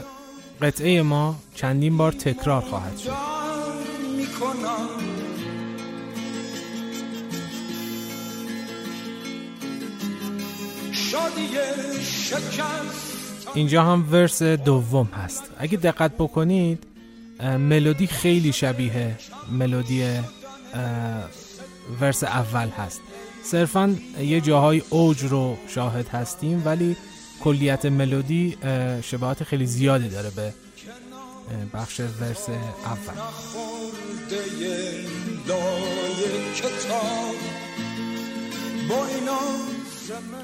قطعه 0.62 1.02
ما 1.02 1.36
چندین 1.56 1.98
بار 1.98 2.12
تکرار 2.12 2.62
خواهد 2.62 2.98
شد. 2.98 3.40
اینجا 13.54 13.84
هم 13.84 14.08
ورس 14.12 14.44
دوم 14.44 15.06
هست. 15.06 15.44
اگه 15.58 15.78
دقت 15.78 16.12
بکنید 16.18 16.84
ملودی 17.44 18.08
خیلی 18.08 18.54
شبیه 18.54 19.16
ملودی 19.52 20.04
ورس 22.02 22.24
اول 22.24 22.68
هست. 22.70 23.02
صرفا 23.44 23.96
یه 24.20 24.42
جاهای 24.42 24.82
اوج 24.90 25.24
رو 25.24 25.58
شاهد 25.68 26.08
هستیم 26.08 26.62
ولی 26.66 26.98
کلیت 27.44 27.86
ملودی 27.86 28.58
شباهت 29.04 29.44
خیلی 29.44 29.66
زیادی 29.66 30.10
داره 30.10 30.30
به 30.30 30.54
بخش 31.74 32.00
ورس 32.00 32.50
اول. 32.86 33.14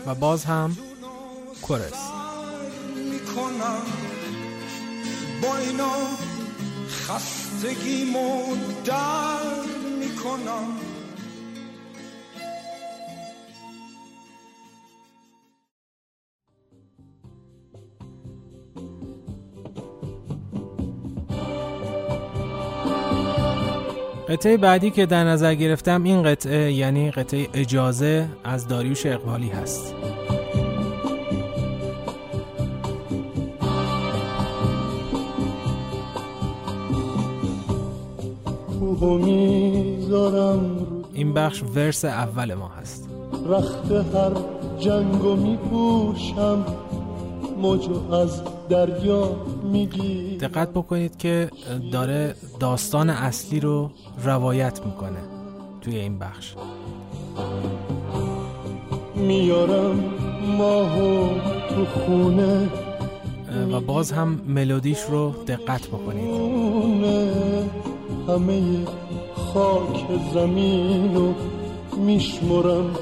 و 0.08 0.15
باز 0.15 0.46
هم 0.46 0.78
کورس. 1.62 2.24
با 5.41 5.58
اینا 5.58 5.91
خستگی 6.89 8.06
در 8.86 8.93
می‌کنم. 10.00 10.67
قطعه 24.30 24.58
بعدی 24.58 24.91
که 24.91 25.06
در 25.06 25.24
نظر 25.24 25.56
گرفتم 25.56 26.04
این 26.04 26.24
قطعه 26.24 26.74
یعنی 26.74 27.12
قطعه 27.12 27.48
اجازه 27.54 28.30
از 28.43 28.67
داریوش 28.67 29.06
اقبالی 29.06 29.50
هست. 29.50 29.94
این 41.13 41.34
بخش 41.34 41.63
ورس 41.75 42.05
اول 42.05 42.53
ما 42.53 42.67
هست. 42.67 43.10
رخت 43.49 43.91
هر 43.91 44.31
جنگو 44.79 45.36
میپوشم 45.36 46.65
موجو 47.62 48.13
از 48.13 48.41
دریا 48.69 49.36
میگی 49.71 50.38
دقت 50.38 50.69
بکنید 50.69 51.17
که 51.17 51.49
داره 51.91 52.36
داستان 52.60 53.10
اصلی 53.10 53.60
رو 53.60 53.91
روایت 54.23 54.86
می‌کنه 54.86 55.19
توی 55.81 55.95
این 55.95 56.19
بخش. 56.19 56.55
میارم 59.15 60.03
ماهو 60.58 61.29
تو 61.69 61.86
خونه. 61.86 62.69
و 63.71 63.79
باز 63.79 64.12
هم 64.12 64.41
ملودیش 64.47 65.01
رو 65.10 65.34
دقت 65.47 65.88
بکنید. 65.88 66.29
همه 68.27 68.85
خاک 69.35 70.05
زمین 70.33 71.15
رو 71.15 71.33
میشمرم 71.97 72.95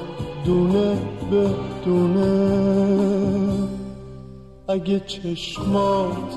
دونه 0.44 0.98
به 1.30 1.50
دونه. 1.84 3.68
اگه 4.68 5.00
چشمات 5.00 6.34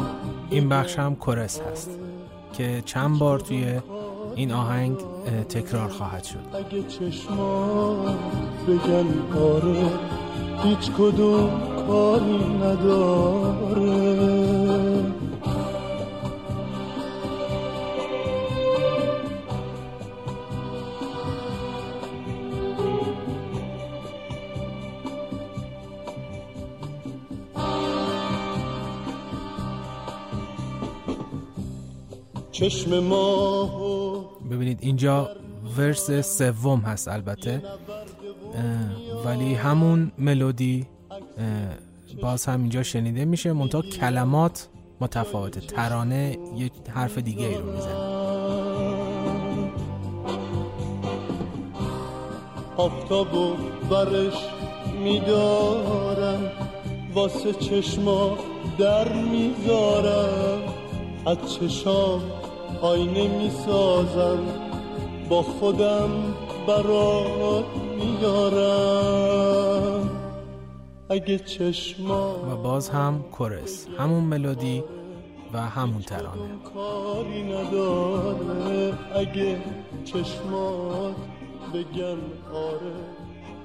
این 0.50 0.70
بخش 0.70 1.00
هم 1.00 1.16
کرس 1.16 1.62
هست 1.72 2.00
که 2.54 2.82
چند 2.86 3.20
بار 3.20 3.40
توی 3.40 3.80
این 4.36 4.52
آهنگ 4.52 4.98
تکرار 5.50 5.90
خواهد 5.90 6.24
شد. 6.24 6.38
اگه 6.54 6.84
چشمات 6.84 8.16
بگن 8.68 9.06
آره 9.42 9.90
هیچ 10.64 10.92
کدوم 10.92 11.50
کاری 11.88 12.38
نداره. 12.62 14.57
چشم 32.58 33.00
ما 33.00 33.66
ببینید 34.52 34.80
اینجا 34.82 35.30
ورس 35.78 36.12
سوم 36.38 36.80
هست 36.80 37.08
البته. 37.08 37.64
ولی 39.26 39.54
همون 39.54 40.12
ملودی 40.18 40.88
باز 42.22 42.46
هم 42.46 42.62
اینجا 42.62 42.84
شنیده 42.84 43.26
میشه. 43.26 43.54
منتها 43.54 43.82
کلمات 43.82 44.68
متفاوته. 45.02 45.62
ترانه 45.62 46.38
یه 46.58 46.72
حرف 46.94 47.18
دیگه 47.18 47.48
ای 47.48 47.56
رو 47.56 47.72
می‌زنه. 47.72 47.94
آفتاب 52.78 53.34
و 53.34 53.56
برش 53.90 54.34
میدارم. 55.04 56.52
واسه 57.14 57.54
چشما 57.54 58.38
در 58.78 59.14
می‌ذارم. 59.14 60.62
از 61.26 61.38
چشام 61.54 62.22
آینه 62.82 63.38
می‌سازم 63.38 64.40
با 65.30 65.42
خودم 65.42 66.10
برات 66.68 67.66
میارم. 67.98 69.30
اگه 71.10 71.40
چشما 71.40 72.36
و 72.52 72.56
باز 72.56 72.90
هم 72.90 73.26
کورس. 73.32 73.88
همون 74.00 74.24
ملودی 74.24 74.84
و 75.54 75.62
همون 75.62 76.02
ترانه. 76.02 76.60
کاری 76.74 77.44
نداره. 77.44 78.94
اگه 79.16 79.58
چشمات 80.06 81.16
بگن 81.74 82.18
آره 82.54 82.96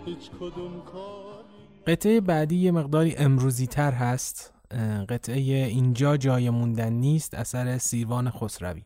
هیچ 0.07 0.31
کدوم 0.41 0.83
کاری 0.93 1.33
قطعه 1.87 2.21
بعدی 2.21 2.57
یه 2.57 2.71
مقداری 2.71 3.17
امروزی 3.17 3.67
تر 3.67 3.93
هست. 3.93 4.53
قطعه 5.09 5.37
اینجا 5.67 6.17
جای 6.17 6.51
موندن 6.51 6.93
نیست. 6.93 7.35
اثر 7.35 7.79
سیوان 7.79 8.31
خسروی. 8.31 8.83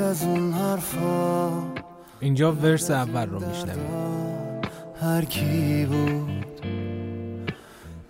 بعد 0.00 0.08
از 0.08 0.22
اون 0.22 0.52
حرفا. 0.52 1.50
اینجا 2.20 2.52
ورس 2.52 2.90
اول 2.90 3.28
رو 3.28 3.48
میشنویم 3.48 4.60
هر 5.02 5.24
کی 5.24 5.86
بود 5.86 6.66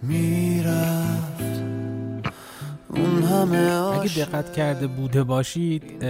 می‌رفت. 0.03 1.63
اون 2.89 3.23
همه 3.23 3.59
اگه 3.59 4.25
دقت 4.25 4.53
کرده 4.53 4.87
بوده 4.87 5.23
باشید 5.23 6.05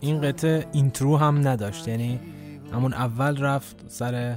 این 0.00 0.20
قطعه 0.20 0.66
اینترو 0.72 1.16
هم 1.16 1.48
نداشت. 1.48 1.88
یعنی 1.88 2.20
همون 2.72 2.94
اول 2.94 3.36
رفت 3.36 3.76
سر 3.88 4.36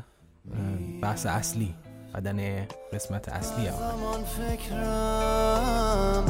بحث 1.02 1.26
اصلی 1.26 1.76
بدن 2.16 2.68
قسمت 2.94 3.30
اصلی 3.30 3.68
آهنگ 3.70 4.26
فکرم 4.26 6.24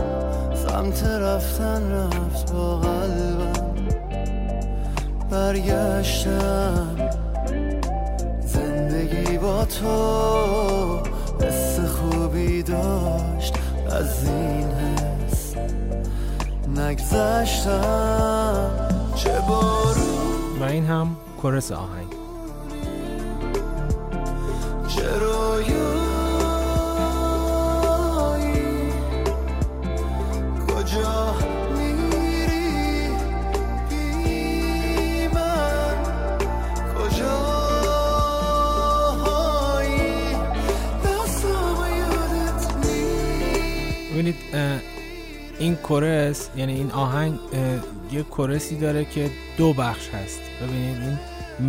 سمت 0.56 1.04
رفتن 1.04 1.92
رفت 1.92 2.54
با 2.54 2.78
قلبم. 2.78 3.73
برگشتم. 5.34 6.96
زندگی 8.46 9.38
با 9.38 9.66
تو 9.66 11.00
حس 11.46 11.80
خوبی 11.80 12.64
داشت. 12.64 13.54
از 13.92 14.30
این 14.30 14.68
حس 14.72 15.56
نگذشتم. 16.78 18.70
چه 19.16 19.40
بارون 19.48 20.60
و 20.60 20.64
این 20.64 20.86
هم 20.86 21.18
کرس 21.44 21.72
آهنگ. 21.72 22.23
ببینید 44.14 44.36
این 45.60 45.76
کورس 45.76 46.50
یعنی 46.56 46.74
این 46.74 46.92
آهنگ 46.92 47.40
یه 48.12 48.24
کورسی 48.24 48.78
داره 48.78 49.06
که 49.06 49.32
دو 49.58 49.74
بخش 49.74 50.10
هست. 50.10 50.40
ببینید 50.62 50.98
این 51.02 51.20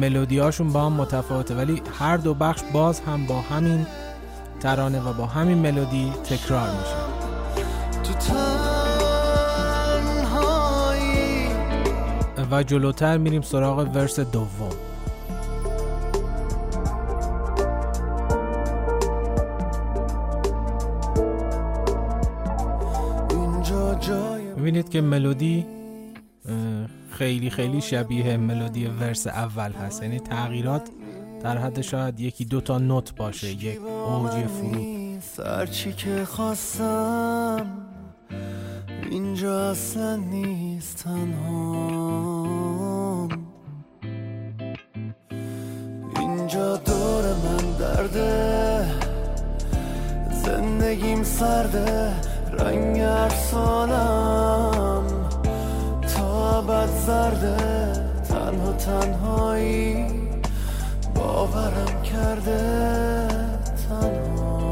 ملودیاشون 0.00 0.72
با 0.72 0.86
هم 0.86 0.92
متفاوته 0.92 1.54
ولی 1.54 1.82
هر 1.98 2.16
دو 2.16 2.34
بخش 2.34 2.60
باز 2.72 3.00
هم 3.00 3.26
با 3.26 3.40
همین 3.40 3.86
ترانه 4.60 5.00
و 5.00 5.12
با 5.12 5.26
همین 5.26 5.58
ملودی 5.58 6.12
تکرار 6.24 6.68
میشه. 6.70 7.14
و 12.50 12.62
جلوتر 12.62 13.18
میریم 13.18 13.42
سراغ 13.42 13.78
ورس 13.94 14.20
دوم. 14.20 14.93
می‌بینید 24.84 24.88
که 24.88 25.00
ملودی 25.00 25.66
خیلی 27.10 27.50
خیلی 27.50 27.80
شبیه 27.80 28.36
ملودی 28.36 28.86
ورس 28.86 29.26
اول 29.26 29.72
هست. 29.72 30.02
یعنی 30.02 30.20
تغییرات 30.20 30.88
در 31.42 31.58
حد 31.58 31.80
شاید 31.80 32.20
یکی 32.20 32.44
دو 32.44 32.60
تا 32.60 32.78
نوت 32.78 33.14
باشه 33.14 33.50
یک 33.50 33.80
اوج 33.80 34.30
فرود. 34.30 35.20
سرچی 35.20 35.92
که 35.92 36.24
خواستم 36.24 37.66
اینجا 39.10 39.70
اصلا 39.70 40.16
نیست 40.16 41.04
تنها. 41.04 42.48
اینجا 46.20 46.76
دور 46.76 47.24
من 47.24 47.78
درده 47.78 48.86
زندگیم 50.44 51.22
سرده 51.22 52.12
رنگ 52.58 52.98
ارسالم 53.00 54.73
زرده 57.06 57.56
تنها 58.28 58.72
تنهایی 58.72 60.06
باورم 61.14 62.02
کرده 62.02 63.28
تنها. 63.88 64.64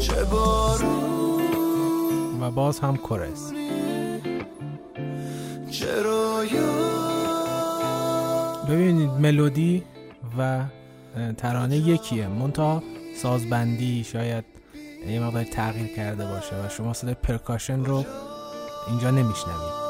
چه 0.00 0.24
بارون 0.24 1.42
و 2.42 2.50
باز 2.50 2.80
هم 2.80 2.96
کورس. 2.96 3.52
ببینید 8.68 9.10
ملودی 9.10 9.82
و 10.38 10.64
ترانه 11.36 11.76
یکیه 11.76 12.28
مونتا 12.28 12.82
سازبندی 13.22 14.04
شاید 14.04 14.44
یه 15.06 15.20
مقدار 15.20 15.44
تغییر 15.44 15.86
کرده 15.86 16.26
باشه 16.26 16.56
و 16.56 16.68
شما 16.68 16.92
صدای 16.92 17.14
پرکاشن 17.14 17.84
رو 17.84 18.04
اینجا 18.88 19.10
نمیشنوید. 19.10 19.82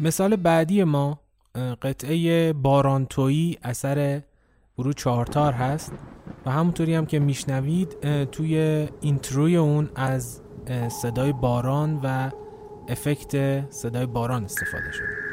مثال 0.00 0.36
بعدی 0.36 0.84
ما 0.84 1.20
قطعه 1.82 2.52
بارانتویی 2.52 3.58
اثر 3.62 4.22
گروه 4.78 4.92
چهارتار 4.92 5.52
هست 5.52 5.92
و 6.46 6.50
همونطوری 6.50 6.94
هم 6.94 7.06
که 7.06 7.18
میشنوید 7.18 8.24
توی 8.24 8.88
اینتروی 9.00 9.56
اون 9.56 9.90
از 9.94 10.40
صدای 11.02 11.32
باران 11.32 12.00
و 12.02 12.30
افکت 12.88 13.64
صدای 13.70 14.06
باران 14.06 14.44
استفاده 14.44 14.92
شده. 14.92 15.28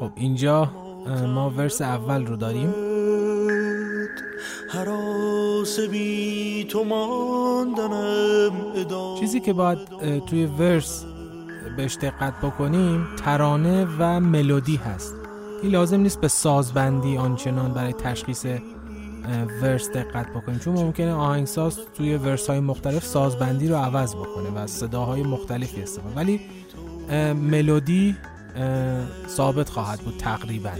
خب 0.00 0.10
اینجا 0.16 0.70
ما 1.34 1.50
ورس 1.56 1.82
اول 1.82 2.26
رو 2.26 2.36
داریم. 2.36 2.74
چیزی 9.20 9.40
که 9.40 9.52
باید 9.52 9.78
توی 10.26 10.46
ورس 10.46 11.04
بهش 11.76 11.96
دقت 11.96 12.34
بکنیم 12.42 13.06
ترانه 13.24 13.86
و 13.98 14.20
ملودی 14.20 14.76
هست. 14.76 15.19
این 15.62 15.72
لازم 15.72 16.00
نیست 16.00 16.20
به 16.20 16.28
سازبندی 16.28 17.16
آنچنان 17.16 17.72
برای 17.72 17.92
تشخیص 17.92 18.46
ورس 19.62 19.90
دقت 19.90 20.30
بکنیم. 20.30 20.58
چون 20.58 20.74
ممکنه 20.74 21.14
آهنگساز 21.14 21.78
توی 21.94 22.16
ورس 22.16 22.50
های 22.50 22.60
مختلف 22.60 23.04
سازبندی 23.04 23.68
رو 23.68 23.76
عوض 23.76 24.14
بکنه 24.14 24.50
و 24.50 24.66
صداهای 24.66 25.22
مختلفی 25.22 25.82
استفاده. 25.82 26.16
ولی 26.16 26.40
ملودی 27.34 28.16
ثابت 29.28 29.68
خواهد 29.68 30.00
بود 30.00 30.16
تقریبا 30.16 30.70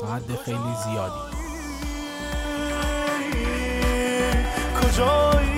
تا 0.00 0.06
حد 0.06 0.36
خیلی 0.44 0.58
زیادی. 0.84 1.38
کجایی؟ 4.80 5.57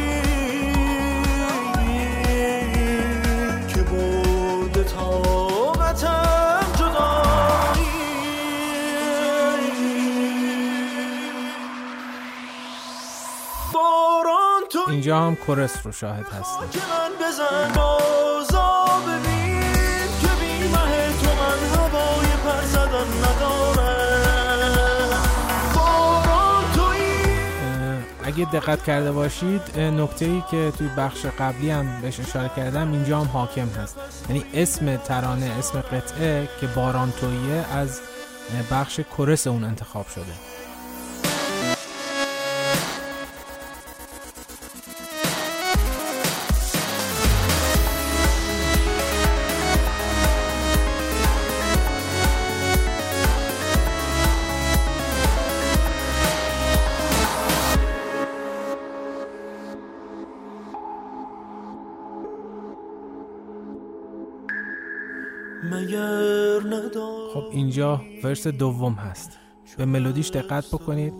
اینجا 14.90 15.20
هم 15.20 15.36
کورس 15.36 15.86
رو 15.86 15.92
شاهد 15.92 16.26
هستیم 16.26 16.80
اگه 28.24 28.44
دقت 28.44 28.84
کرده 28.84 29.12
باشید 29.12 29.78
نکته 29.78 30.24
ای 30.24 30.42
که 30.50 30.72
توی 30.78 30.88
بخش 30.96 31.26
قبلی 31.26 31.70
هم 31.70 32.00
بهش 32.02 32.20
اشاره 32.20 32.50
کردم 32.56 32.92
اینجا 32.92 33.20
هم 33.20 33.26
حاکم 33.26 33.68
هست. 33.68 33.96
یعنی 34.28 34.44
اسم 34.54 34.96
ترانه 34.96 35.46
اسم 35.58 35.80
قطعه 35.80 36.48
که 36.60 36.66
باران 36.66 37.12
تویه 37.20 37.64
از 37.72 38.00
بخش 38.70 39.00
کورس 39.00 39.46
اون 39.46 39.64
انتخاب 39.64 40.06
شده. 40.08 40.49
اینجا 67.60 68.00
ورس 68.24 68.46
دوم 68.46 68.92
هست. 68.92 69.30
به 69.78 69.84
ملودیش 69.84 70.30
دقت 70.30 70.66
بکنید. 70.66 71.12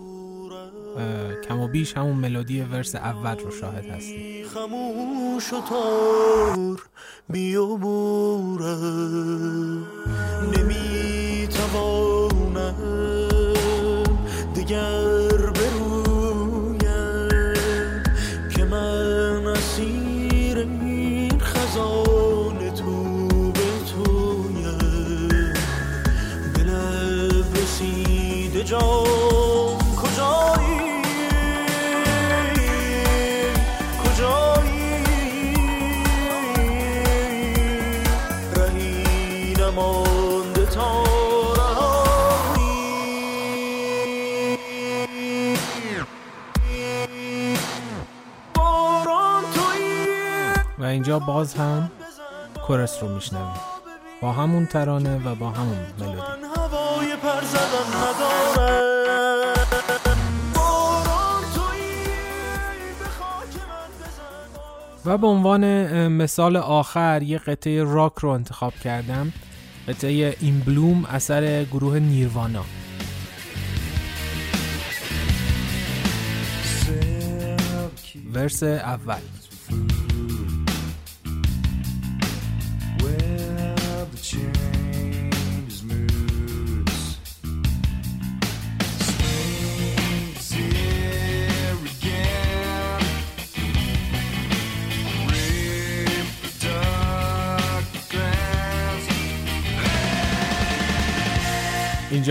کم 1.47 1.59
و 1.59 1.67
بیش 1.67 1.97
همون 1.97 2.15
ملودی 2.15 2.61
ورس 2.61 2.95
اول 2.95 3.39
رو 3.39 3.51
شاهد 3.51 3.85
هستید 3.85 4.45
خموش 4.47 5.53
و 5.53 5.61
تار 5.69 6.81
نمی‌توانم 7.29 8.57
کورس 52.91 53.03
رو 53.03 53.15
میشنویم 53.15 53.53
با 54.21 54.31
همون 54.31 54.65
ترانه 54.65 55.27
و 55.27 55.35
با 55.35 55.49
همون 55.49 55.77
ملودی. 55.99 56.21
و 65.05 65.17
به 65.17 65.27
عنوان 65.27 66.07
مثال 66.07 66.57
آخر 66.57 67.21
یه 67.21 67.37
قطعه 67.37 67.83
راک 67.83 68.13
رو 68.21 68.29
انتخاب 68.29 68.73
کردم. 68.83 69.33
قطعه 69.87 70.35
این 70.39 70.59
بلوم 70.59 71.05
اثر 71.05 71.63
گروه 71.63 71.99
نیروانا. 71.99 72.65
ورس 78.33 78.63
اول. 78.63 79.21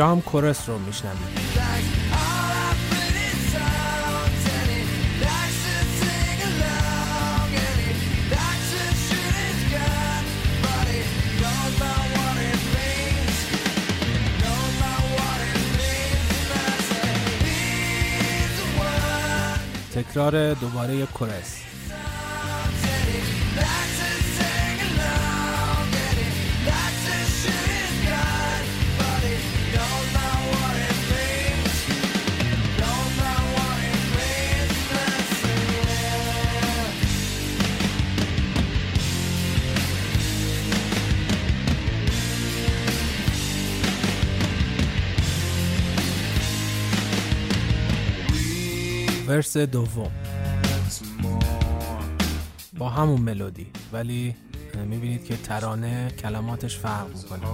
اینجا 0.00 0.12
هم 0.12 0.20
کورس 0.20 0.68
رو 0.68 0.78
میشنویم. 0.78 1.18
تکرار 19.94 20.54
دوباره 20.54 21.06
کورس. 21.06 21.69
ورس 49.30 49.56
دوم. 49.56 50.10
با 52.78 52.88
همون 52.88 53.20
ملودی. 53.20 53.66
ولی 53.92 54.34
می‌بینید 54.84 55.24
که 55.24 55.36
ترانه 55.36 56.10
کلماتش 56.10 56.78
فرق 56.78 57.06
می‌کنه. 57.16 57.46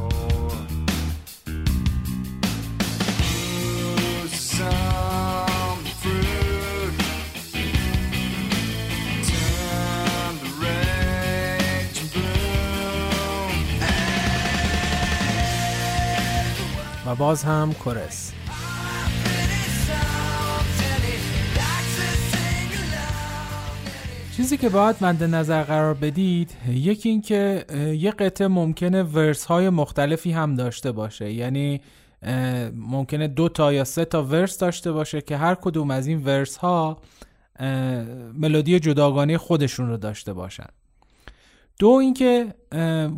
و 17.06 17.14
باز 17.14 17.44
هم 17.44 17.72
کورس. 17.72 18.32
چیزی 24.36 24.56
که 24.56 24.68
باید 24.68 24.96
مد 25.00 25.24
نظر 25.24 25.62
قرار 25.62 25.94
بدید 25.94 26.50
یکی 26.68 27.08
این 27.08 27.22
که 27.22 27.64
یه 27.98 28.10
قطعه 28.10 28.48
ممکنه 28.48 29.02
ورس 29.02 29.44
های 29.44 29.68
مختلفی 29.68 30.32
هم 30.32 30.54
داشته 30.54 30.92
باشه. 30.92 31.32
یعنی 31.32 31.80
ممکنه 32.74 33.28
دو 33.28 33.48
تا 33.48 33.72
یا 33.72 33.84
سه 33.84 34.04
تا 34.04 34.22
ورس 34.22 34.58
داشته 34.58 34.92
باشه 34.92 35.20
که 35.20 35.36
هر 35.36 35.54
کدوم 35.54 35.90
از 35.90 36.06
این 36.06 36.24
ورس 36.24 36.56
ها 36.56 36.98
ملودی 38.34 38.80
جداگانه 38.80 39.38
خودشون 39.38 39.88
رو 39.88 39.96
داشته 39.96 40.32
باشن. 40.32 40.68
دو 41.78 41.88
اینکه 41.88 42.54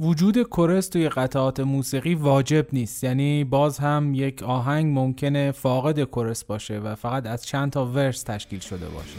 وجود 0.00 0.42
کورس 0.42 0.88
توی 0.88 1.08
قطعات 1.08 1.60
موسیقی 1.60 2.14
واجب 2.14 2.66
نیست. 2.72 3.04
یعنی 3.04 3.44
باز 3.44 3.78
هم 3.78 4.14
یک 4.14 4.42
آهنگ 4.42 4.98
ممکنه 4.98 5.52
فاقد 5.52 6.02
کورس 6.02 6.44
باشه 6.44 6.78
و 6.78 6.94
فقط 6.94 7.26
از 7.26 7.46
چند 7.46 7.72
تا 7.72 7.86
ورس 7.86 8.22
تشکیل 8.22 8.60
شده 8.60 8.86
باشه. 8.86 9.18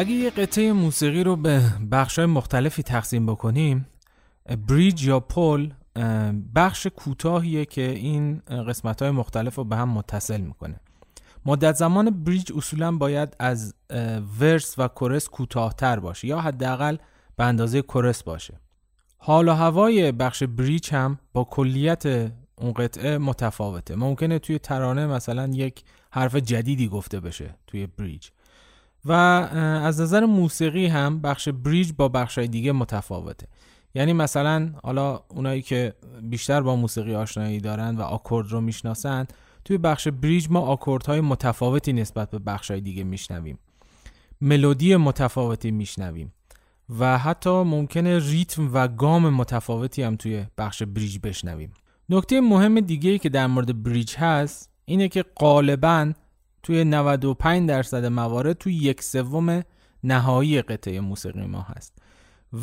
اگه 0.00 0.12
یه 0.12 0.30
قطعه 0.30 0.72
موسیقی 0.72 1.24
رو 1.24 1.36
به 1.36 1.62
بخشای 1.92 2.26
مختلفی 2.26 2.82
تقسیم 2.82 3.26
بکنیم 3.26 3.86
بریج 4.68 5.04
یا 5.04 5.20
پل 5.20 5.70
بخش 6.54 6.86
کوتاهیه 6.86 7.64
که 7.64 7.90
این 7.90 8.38
قسمت 8.68 9.02
های 9.02 9.10
مختلف 9.10 9.54
رو 9.54 9.64
به 9.64 9.76
هم 9.76 9.88
متصل 9.88 10.40
می‌کنه. 10.40 10.80
مدت 11.46 11.74
زمان 11.74 12.24
بریج 12.24 12.52
اصولا 12.56 12.92
باید 12.92 13.36
از 13.38 13.74
ورس 14.40 14.74
و 14.78 14.88
کورس 14.88 15.28
کوتاهتر 15.28 16.00
باشه 16.00 16.28
یا 16.28 16.40
حداقل 16.40 16.96
به 17.36 17.44
اندازه 17.44 17.82
کورس 17.82 18.22
باشه. 18.22 18.60
حال 19.18 19.48
و 19.48 19.52
هوای 19.52 20.12
بخش 20.12 20.42
بریج 20.42 20.94
هم 20.94 21.18
با 21.32 21.44
کلیت 21.44 22.06
اون 22.56 22.72
قطعه 22.72 23.18
متفاوته. 23.18 23.96
ممکنه 23.96 24.38
توی 24.38 24.58
ترانه 24.58 25.06
مثلا 25.06 25.50
یک 25.54 25.84
حرف 26.10 26.36
جدیدی 26.36 26.88
گفته 26.88 27.20
بشه 27.20 27.54
توی 27.66 27.86
بریج 27.86 28.28
و 29.04 29.12
از 29.12 30.00
نظر 30.00 30.24
موسیقی 30.24 30.86
هم 30.86 31.20
بخش 31.20 31.48
بریج 31.48 31.92
با 31.96 32.08
بخش 32.08 32.38
دیگه 32.38 32.72
متفاوته. 32.72 33.46
یعنی 33.94 34.12
مثلا 34.12 34.72
حالا 34.82 35.20
اونایی 35.28 35.62
که 35.62 35.94
بیشتر 36.22 36.60
با 36.60 36.76
موسیقی 36.76 37.14
آشنایی 37.14 37.60
دارن 37.60 37.96
و 37.96 38.02
آکورد 38.02 38.48
رو 38.48 38.60
می‌شناسن 38.60 39.26
توی 39.64 39.78
بخش 39.78 40.08
بریج 40.08 40.46
ما 40.50 40.60
آکوردهای 40.60 41.20
متفاوتی 41.20 41.92
نسبت 41.92 42.30
به 42.30 42.38
بخشهای 42.38 42.80
دیگه 42.80 43.04
میشنویم. 43.04 43.58
ملودی 44.40 44.96
متفاوتی 44.96 45.70
میشنویم. 45.70 46.32
و 46.98 47.18
حتی 47.18 47.50
ممکنه 47.50 48.18
ریتم 48.18 48.70
و 48.74 48.88
گام 48.88 49.28
متفاوتی 49.28 50.02
هم 50.02 50.16
توی 50.16 50.46
بخش 50.58 50.82
بریج 50.82 51.18
بشنویم. 51.22 51.72
نکته 52.08 52.40
مهم 52.40 52.80
دیگه 52.80 53.18
که 53.18 53.28
در 53.28 53.46
مورد 53.46 53.82
بریج 53.82 54.16
هست 54.16 54.70
اینه 54.84 55.08
که 55.08 55.24
غالبا 55.40 56.12
توی 56.62 56.84
95 56.84 57.68
درصد 57.68 58.04
موارد 58.04 58.58
توی 58.58 58.74
یک 58.74 59.02
سوم 59.02 59.62
نهایی 60.04 60.62
قطعه 60.62 61.00
موسیقی 61.00 61.46
ما 61.46 61.60
هست. 61.62 61.98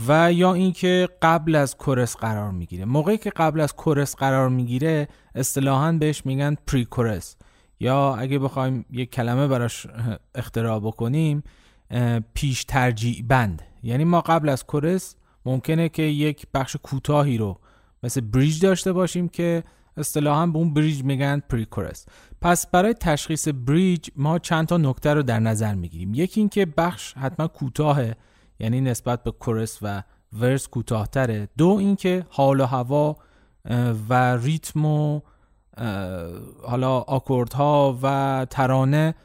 و 0.07 0.33
یا 0.33 0.53
اینکه 0.53 1.10
قبل 1.21 1.55
از 1.55 1.77
کورس 1.77 2.15
قرار 2.15 2.51
می‌گیره. 2.51 2.86
موقعی 2.86 3.17
که 3.17 3.29
قبل 3.29 3.60
از 3.60 3.73
کورس 3.73 4.15
قرار 4.15 4.49
می‌گیره 4.49 5.07
اصطلاحا 5.36 5.91
بهش 5.91 6.25
میگن 6.25 6.55
پری 6.67 6.86
کورس 6.86 7.36
یا 7.79 8.15
اگه 8.15 8.39
بخوایم 8.39 8.86
یک 8.91 9.12
کلمه 9.12 9.47
براش 9.47 9.88
اختراع 10.36 10.79
بکنیم 10.79 11.43
پیش 12.33 12.63
ترجیع 12.63 13.23
بند. 13.27 13.62
یعنی 13.83 14.03
ما 14.03 14.21
قبل 14.21 14.49
از 14.49 14.63
کورس 14.63 15.15
ممکنه 15.45 15.89
که 15.89 16.03
یک 16.03 16.47
بخش 16.53 16.75
کوتاهی 16.83 17.38
رو 17.38 17.60
مثل 18.03 18.21
بریج 18.21 18.62
داشته 18.62 18.93
باشیم 18.93 19.27
که 19.29 19.63
اصطلاحا 19.97 20.47
به 20.47 20.57
اون 20.57 20.73
بریج 20.73 21.03
میگن 21.03 21.41
پری 21.49 21.65
کورس 21.65 22.05
پس 22.41 22.67
برای 22.67 22.93
تشخیص 22.93 23.47
بریج 23.47 24.10
ما 24.15 24.39
چند 24.39 24.67
تا 24.67 24.77
نکته 24.77 25.13
رو 25.13 25.23
در 25.23 25.39
نظر 25.39 25.73
می‌گیریم. 25.73 26.13
یکی 26.13 26.39
اینکه 26.39 26.65
بخش 26.65 27.13
حتما 27.13 27.47
کوتاهه 27.47 28.15
یعنی 28.60 28.81
نسبت 28.81 29.23
به 29.23 29.31
کورس 29.31 29.79
و 29.81 30.03
ورس 30.39 30.67
کوتاهتره. 30.67 31.47
دو 31.57 31.67
اینکه 31.69 32.25
حال 32.29 32.60
و 32.60 32.65
هوا 32.65 33.17
و 34.10 34.38
ریتم 34.38 34.86
و 34.86 35.21
حالا 36.63 36.97
آکوردها 36.99 37.99
و 38.03 38.47
ترانه 38.49 39.15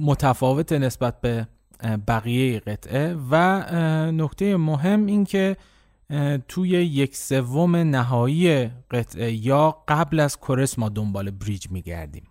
متفاوت 0.00 0.72
نسبت 0.72 1.20
به 1.20 1.46
بقیه 2.08 2.60
قطعه. 2.60 3.16
و 3.30 3.62
نکته 4.12 4.56
مهم 4.56 5.06
این 5.06 5.24
که 5.24 5.56
توی 6.48 6.68
یک 6.68 7.16
سوم 7.16 7.76
نهایی 7.76 8.70
قطعه 8.90 9.32
یا 9.32 9.76
قبل 9.88 10.20
از 10.20 10.36
کورس 10.36 10.78
ما 10.78 10.88
دنبال 10.88 11.30
بریج 11.30 11.70
میگردیم. 11.70 12.24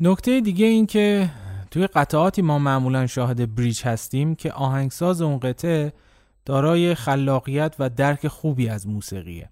نکته 0.00 0.40
دیگه 0.40 0.66
این 0.66 0.86
که 0.86 1.30
توی 1.70 1.86
قطعاتی 1.86 2.42
ما 2.42 2.58
معمولا 2.58 3.06
شاهد 3.06 3.54
بریج 3.54 3.82
هستیم 3.82 4.34
که 4.34 4.52
آهنگساز 4.52 5.22
اون 5.22 5.38
قطعه 5.38 5.92
دارای 6.44 6.94
خلاقیت 6.94 7.74
و 7.78 7.88
درک 7.90 8.28
خوبی 8.28 8.68
از 8.68 8.88
موسیقیه. 8.88 9.50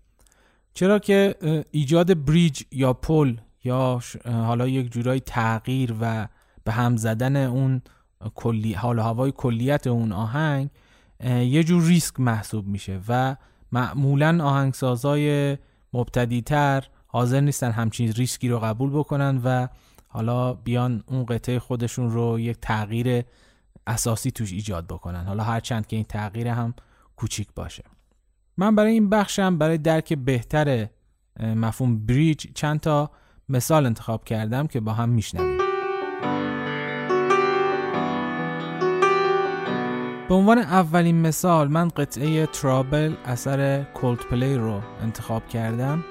چرا 0.75 0.99
که 0.99 1.35
ایجاد 1.71 2.25
بریج 2.25 2.63
یا 2.73 2.93
پل 2.93 3.37
یا 3.65 4.01
حالا 4.25 4.69
یک 4.69 4.93
جورای 4.93 5.21
تغییر 5.21 5.95
و 6.01 6.29
به 6.65 6.73
هم 6.73 6.97
زدن 6.97 7.37
اون 7.37 7.83
کلی 8.35 8.73
حال 8.73 8.99
هوای 8.99 9.33
کلیت 9.37 9.87
اون 9.87 10.13
آهنگ 10.13 10.71
یه 11.25 11.65
جور 11.65 11.83
ریسک 11.83 12.21
محسوب 12.21 12.67
میشه 12.67 13.01
و 13.09 13.37
معمولا 13.73 14.45
آهنگسازای 14.45 15.59
مبتدیتر 15.93 16.85
حاضر 17.07 17.41
نیستن 17.41 17.71
همچین 17.71 18.13
ریسکی 18.13 18.49
رو 18.49 18.59
قبول 18.59 18.91
بکنن 18.91 19.41
و 19.45 19.69
حالا 20.09 20.55
بیان 20.55 21.03
اون 21.07 21.25
قطعه 21.25 21.59
خودشون 21.59 22.11
رو 22.11 22.41
یک 22.41 22.57
تغییر 22.63 23.25
اساسی 23.87 24.31
توش 24.31 24.53
ایجاد 24.53 24.87
بکنن. 24.87 25.25
حالا 25.25 25.43
هرچند 25.43 25.87
که 25.87 25.97
این 25.97 26.05
تغییر 26.05 26.49
هم 26.49 26.75
کوچیک 27.17 27.49
باشه. 27.55 27.85
من 28.57 28.75
برای 28.75 28.93
این 28.93 29.09
بخشم 29.09 29.59
برای 29.59 29.79
درک 29.79 30.13
بهتر 30.13 30.89
مفهوم 31.41 32.07
بریج 32.07 32.47
چند 32.55 32.81
تا 32.81 33.11
مثال 33.49 33.87
انتخاب 33.87 34.25
کردم 34.25 34.67
که 34.67 34.81
با 34.81 34.93
هم 34.93 35.09
میشنویم. 35.09 35.70
به 40.31 40.37
عنوان 40.37 40.59
اولین 40.59 41.21
مثال 41.21 41.69
من 41.69 41.89
قطعه 41.89 42.47
Trouble 42.47 43.15
اثر 43.25 43.83
کولد 43.83 44.19
پلی 44.19 44.57
رو 44.57 44.81
انتخاب 45.03 45.49
کردم 45.49 46.05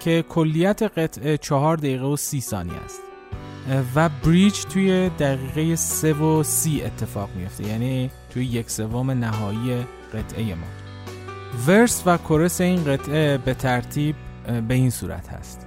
که 0.00 0.24
کلیت 0.28 0.82
قطعه 0.82 1.36
چهار 1.36 1.76
دقیقه 1.76 2.04
و 2.04 2.16
سی 2.16 2.40
ثانیه 2.40 2.76
است. 2.84 3.00
و 3.94 4.08
bridge 4.08 4.64
توی 4.64 5.08
دقیقه 5.08 5.76
سه 5.76 6.12
و 6.12 6.42
سی 6.42 6.82
اتفاق 6.82 7.30
میفته 7.36 7.64
یعنی 7.64 8.10
توی 8.30 8.44
یک 8.44 8.70
سوم 8.70 9.10
نهایی 9.10 9.86
قطعه 10.14 10.54
ما. 10.54 10.66
verse 11.66 12.02
و 12.06 12.16
chorus 12.16 12.60
این 12.60 12.84
قطعه 12.84 13.38
به 13.38 13.54
ترتیب 13.54 14.16
به 14.68 14.74
این 14.74 14.90
صورت 14.90 15.28
هست. 15.28 15.65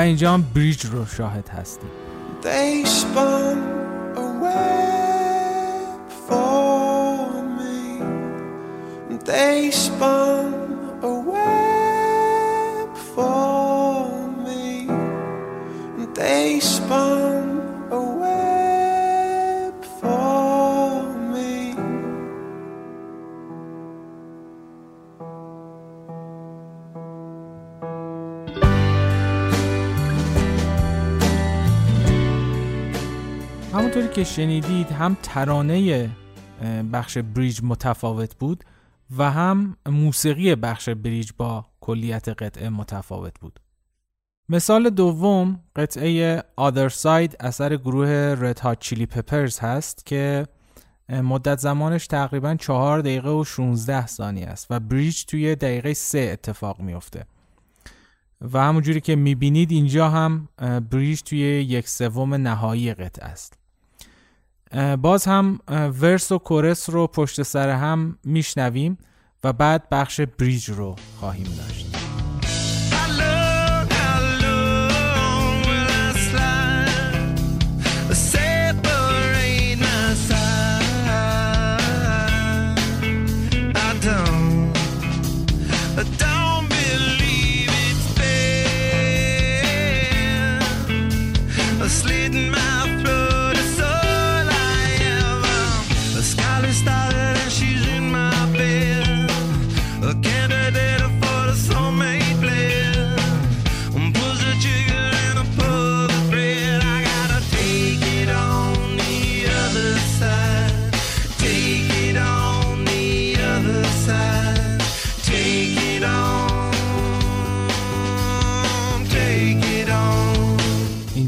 اینجا 0.00 0.34
هم 0.34 0.42
بریج 0.54 0.86
رو 0.86 1.06
شاهد 1.06 1.48
هستیم 1.48 1.90
They 2.42 2.84
spun 2.84 3.58
a 4.24 4.26
web 4.44 6.10
for 6.28 7.32
me. 7.58 7.80
They 9.30 9.58
spun 9.84 10.52
a 11.12 11.14
web 11.32 12.88
for 13.14 14.06
me. 14.44 14.66
They 16.18 16.60
spun 16.60 17.29
که 34.15 34.23
شنیدید 34.23 34.91
هم 34.91 35.17
ترانه 35.23 36.09
بخش 36.93 37.17
بریج 37.17 37.59
متفاوت 37.63 38.35
بود 38.35 38.63
و 39.17 39.31
هم 39.31 39.77
موسیقی 39.85 40.55
بخش 40.55 40.89
بریج 40.89 41.31
با 41.37 41.65
کلیت 41.81 42.29
قطعه 42.29 42.69
متفاوت 42.69 43.39
بود. 43.39 43.59
مثال 44.49 44.89
دوم 44.89 45.59
قطعه 45.75 46.43
Other 46.59 46.89
Side 46.89 47.35
اثر 47.39 47.75
گروه 47.75 48.35
Red 48.35 48.57
Hot 48.57 48.75
Chili 48.85 49.05
Peppers 49.15 49.59
هست 49.59 50.05
که 50.05 50.47
مدت 51.09 51.59
زمانش 51.59 52.07
تقریبا 52.07 52.55
4 52.55 53.01
دقیقه 53.01 53.29
و 53.29 53.43
16 53.43 54.07
ثانیه 54.07 54.47
است 54.47 54.67
و 54.69 54.79
بریج 54.79 55.25
توی 55.25 55.55
دقیقه 55.55 55.93
3 55.93 56.19
اتفاق 56.19 56.79
میفته 56.79 57.25
و 58.41 58.63
همونجوری 58.63 59.01
که 59.01 59.15
می‌بینید 59.15 59.71
اینجا 59.71 60.09
هم 60.09 60.47
بریج 60.91 61.21
توی 61.21 61.39
یک 61.39 61.87
سوم 61.87 62.33
نهایی 62.33 62.93
قطعه 62.93 63.25
است 63.25 63.60
باز 65.01 65.25
هم 65.25 65.59
ورس 66.01 66.31
و 66.31 66.37
کورس 66.37 66.89
رو 66.89 67.07
پشت 67.07 67.43
سر 67.43 67.69
هم 67.69 68.17
میشنویم 68.23 68.97
و 69.43 69.53
بعد 69.53 69.89
بخش 69.89 70.21
بریج 70.21 70.69
رو 70.69 70.95
خواهیم 71.19 71.47
داشت. 71.57 72.00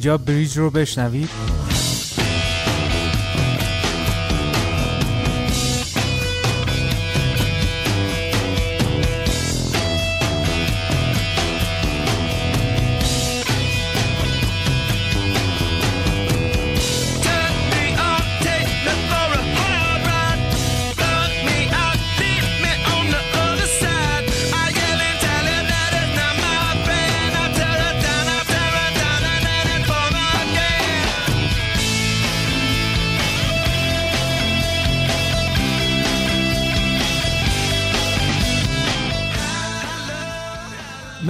اینجا 0.03 0.17
بریج 0.17 0.57
رو 0.57 0.69
بشنوید. 0.69 1.29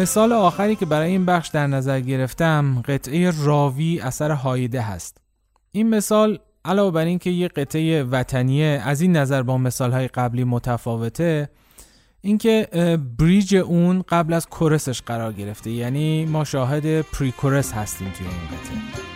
مثال 0.04 0.32
آخری 0.32 0.76
که 0.76 0.86
برای 0.86 1.12
این 1.12 1.26
بخش 1.26 1.48
در 1.48 1.68
نظر 1.68 2.00
گرفتم 2.00 2.82
قطعه 2.88 3.34
راوی 3.44 4.00
اثر 4.00 4.32
هایده 4.32 4.82
هست. 4.82 5.18
این 5.72 5.90
مثال 5.90 6.40
علاوه 6.66 6.92
بر 6.92 7.06
اینکه 7.06 7.30
یه 7.30 7.48
قطعه 7.48 8.04
وطنیه 8.04 8.82
از 8.86 9.02
این 9.02 9.18
نظر 9.18 9.44
با 9.44 9.58
مثالهای 9.58 10.08
قبلی 10.08 10.44
متفاوته 10.44 11.50
اینکه 12.22 12.68
بریج 13.20 13.56
اون 13.56 14.04
قبل 14.10 14.34
از 14.34 14.48
کورسش 14.48 15.02
قرار 15.02 15.34
گرفته. 15.34 15.72
یعنی 15.72 16.26
ما 16.26 16.44
شاهد 16.44 17.02
پری 17.02 17.32
کورس 17.32 17.74
هستیم 17.74 18.12
توی 18.18 18.28
این 18.28 18.48
قطعه. 18.48 19.13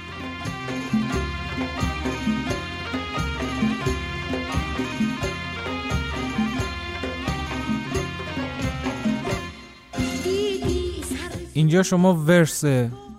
اینجا 11.57 11.83
شما 11.83 12.13
ورس 12.13 12.65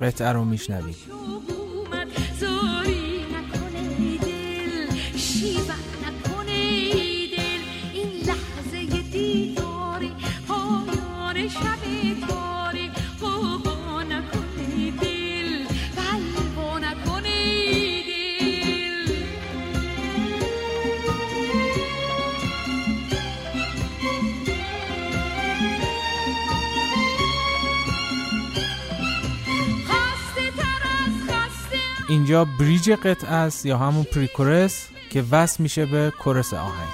قطعه 0.01 0.33
رو 0.33 0.45
میشنوید. 0.45 0.97
اینجا 32.09 32.45
بریج 32.45 32.91
قطع 32.91 33.29
است 33.29 33.67
یا 33.67 33.79
همون 33.79 34.05
پریکورس 34.05 34.89
که 35.11 35.25
وصل 35.31 35.63
میشه 35.63 35.87
به 35.87 36.13
کورس 36.19 36.55
آهنگ. 36.55 36.89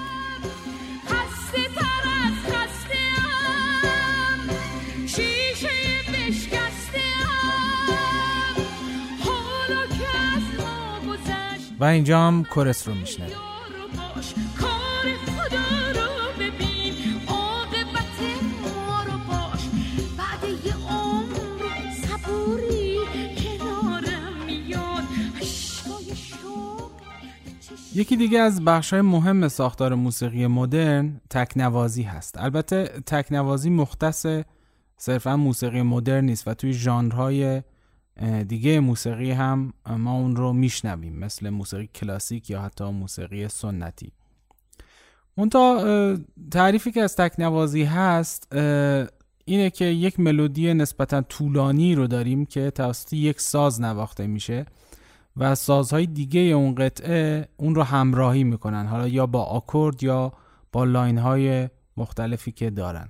و 11.81 11.85
اینجا 11.85 12.21
هم 12.21 12.45
کورس 12.45 12.89
رو 12.89 12.95
میشنه 12.95 13.44
یکی 27.95 28.17
دیگه 28.17 28.39
از 28.39 28.65
بخش 28.65 28.93
های 28.93 29.03
مهم 29.03 29.49
ساختار 29.49 29.95
موسیقی 29.95 30.47
مدرن 30.47 31.21
تکنوازی 31.31 32.03
هست. 32.03 32.39
البته 32.39 32.85
تکنوازی 33.07 33.71
مختص 33.71 34.27
صرفا 34.97 35.37
موسیقی 35.37 35.83
مدرن 35.83 36.25
نیست 36.25 36.49
و 36.49 36.55
توی 36.55 36.73
ژانرهای 36.73 37.63
دیگه 38.49 38.81
موسیقی 38.81 39.31
هم 39.31 39.73
ما 39.87 40.15
اون 40.15 40.37
رو 40.37 40.53
میشنویم 40.53 41.17
مثل 41.17 41.51
موسیقی 41.51 41.87
کلاسیک 41.95 42.51
یا 42.51 42.63
حتی 42.63 42.85
موسیقی 42.85 43.49
سنتی. 43.49 44.13
تا 45.51 46.17
تعریفی 46.51 46.93
که 46.93 47.03
از 47.03 47.17
تکنوازی 47.17 47.83
هست 47.83 48.53
اینه 49.45 49.71
که 49.71 49.85
یک 49.85 50.21
ملودی 50.21 50.75
نسبتا 50.75 51.23
طولانی 51.23 51.95
رو 51.95 52.07
داریم 52.07 52.47
که 52.47 52.71
توسط 52.71 53.13
یک 53.13 53.41
ساز 53.41 53.81
نواخته 53.81 54.27
میشه. 54.27 54.67
و 55.37 55.55
سازهای 55.55 56.07
دیگه 56.07 56.41
اون 56.41 56.75
قطعه 56.75 57.49
اون 57.57 57.75
رو 57.75 57.83
همراهی 57.83 58.45
می‌کنن. 58.45 58.87
حالا 58.87 59.09
یا 59.09 59.27
با 59.27 59.43
آکورد 59.43 60.03
یا 60.03 60.33
با 60.73 60.85
لاین 60.85 61.19
های 61.19 61.69
مختلفی 61.97 62.53
که 62.53 62.71
دارن. 62.71 63.09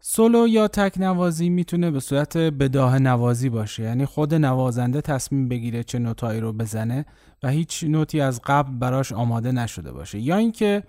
سولو 0.00 0.48
یا 0.48 0.68
تک 0.68 0.98
نوازی 0.98 1.48
می‌تونه 1.48 1.90
به 1.90 2.00
صورت 2.00 2.36
بداه 2.36 2.98
نوازی 2.98 3.48
باشه. 3.48 3.82
یعنی 3.82 4.06
خود 4.06 4.34
نوازنده 4.34 5.00
تصمیم 5.00 5.48
بگیره 5.48 5.84
چه 5.84 5.98
نوتایی 5.98 6.40
رو 6.40 6.52
بزنه 6.52 7.04
و 7.42 7.48
هیچ 7.48 7.84
نوتی 7.84 8.20
از 8.20 8.40
قبل 8.44 8.78
براش 8.78 9.12
آماده 9.12 9.52
نشده 9.52 9.92
باشه. 9.92 10.18
یا 10.18 10.36
اینکه 10.36 10.82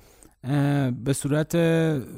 به 1.03 1.13
صورت 1.13 1.55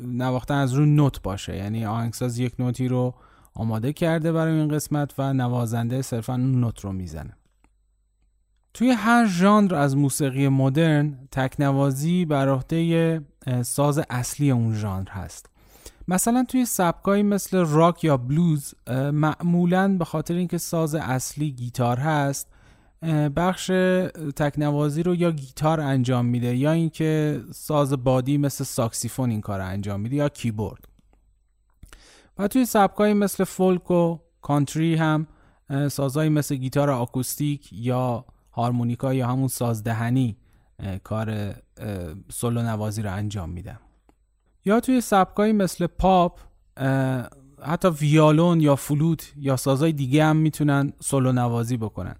نواختن 0.07 0.55
از 0.55 0.73
رو 0.73 0.85
نوت 0.85 1.21
باشه. 1.21 1.57
یعنی 1.57 1.85
آهنگساز 1.85 2.39
یک 2.39 2.53
نوتی 2.59 2.87
رو 2.87 3.13
آماده 3.53 3.93
کرده 3.93 4.31
برای 4.31 4.53
این 4.53 4.67
قسمت 4.67 5.13
و 5.17 5.33
نوازنده 5.33 6.01
صرفا 6.01 6.33
اون 6.33 6.59
نوت 6.59 6.79
رو 6.79 6.91
می‌زنه. 6.91 7.37
توی 8.73 8.91
هر 8.91 9.25
ژانر 9.27 9.75
از 9.75 9.97
موسیقی 9.97 10.47
مدرن 10.47 11.27
تکنوازی 11.31 12.25
بر 12.25 12.49
عهده 12.49 13.21
ساز 13.61 14.01
اصلی 14.09 14.51
اون 14.51 14.75
ژانر 14.75 15.09
هست. 15.09 15.49
مثلا 16.07 16.45
توی 16.49 16.65
سبکایی 16.65 17.23
مثل 17.23 17.57
راک 17.57 18.03
یا 18.03 18.17
بلوز 18.17 18.73
معمولا 19.13 19.97
به 19.97 20.05
خاطر 20.05 20.33
اینکه 20.33 20.57
ساز 20.57 20.95
اصلی 20.95 21.51
گیتار 21.51 21.97
هست 21.97 22.47
بخش 23.35 23.67
تکنوازی 24.35 25.03
رو 25.03 25.15
یا 25.15 25.31
گیتار 25.31 25.79
انجام 25.81 26.25
میده 26.25 26.55
یا 26.55 26.71
اینکه 26.71 27.41
ساز 27.51 27.93
بادی 28.03 28.37
مثل 28.37 28.63
ساکسیفون 28.63 29.29
این 29.29 29.41
کار 29.41 29.61
انجام 29.61 29.99
میده 29.99 30.15
یا 30.15 30.29
کیبورد. 30.29 30.87
و 32.37 32.47
توی 32.47 32.65
سبکایی 32.65 33.13
مثل 33.13 33.43
فولک 33.43 33.91
و 33.91 34.17
کانتری 34.41 34.95
هم 34.95 35.27
سازهایی 35.91 36.29
مثل 36.29 36.55
گیتار 36.55 36.89
آکوستیک 36.89 37.69
یا 37.71 38.25
هارمونیکا 38.53 39.13
یا 39.13 39.27
همون 39.27 39.47
سازدهنی 39.47 40.37
کار 41.03 41.55
سولو 42.31 42.61
نوازی 42.61 43.01
رو 43.01 43.13
انجام 43.13 43.49
میدن. 43.49 43.79
یا 44.65 44.79
توی 44.79 45.01
سبکایی 45.01 45.53
مثل 45.53 45.87
پاپ 45.87 46.39
حتی 47.61 47.87
ویالون 47.87 48.61
یا 48.61 48.75
فلوت 48.75 49.33
یا 49.37 49.55
سازهای 49.55 49.91
دیگه 49.91 50.25
هم 50.25 50.35
می‌تونن 50.35 50.93
سولو 50.99 51.31
نوازی 51.31 51.77
بکنن. 51.77 52.15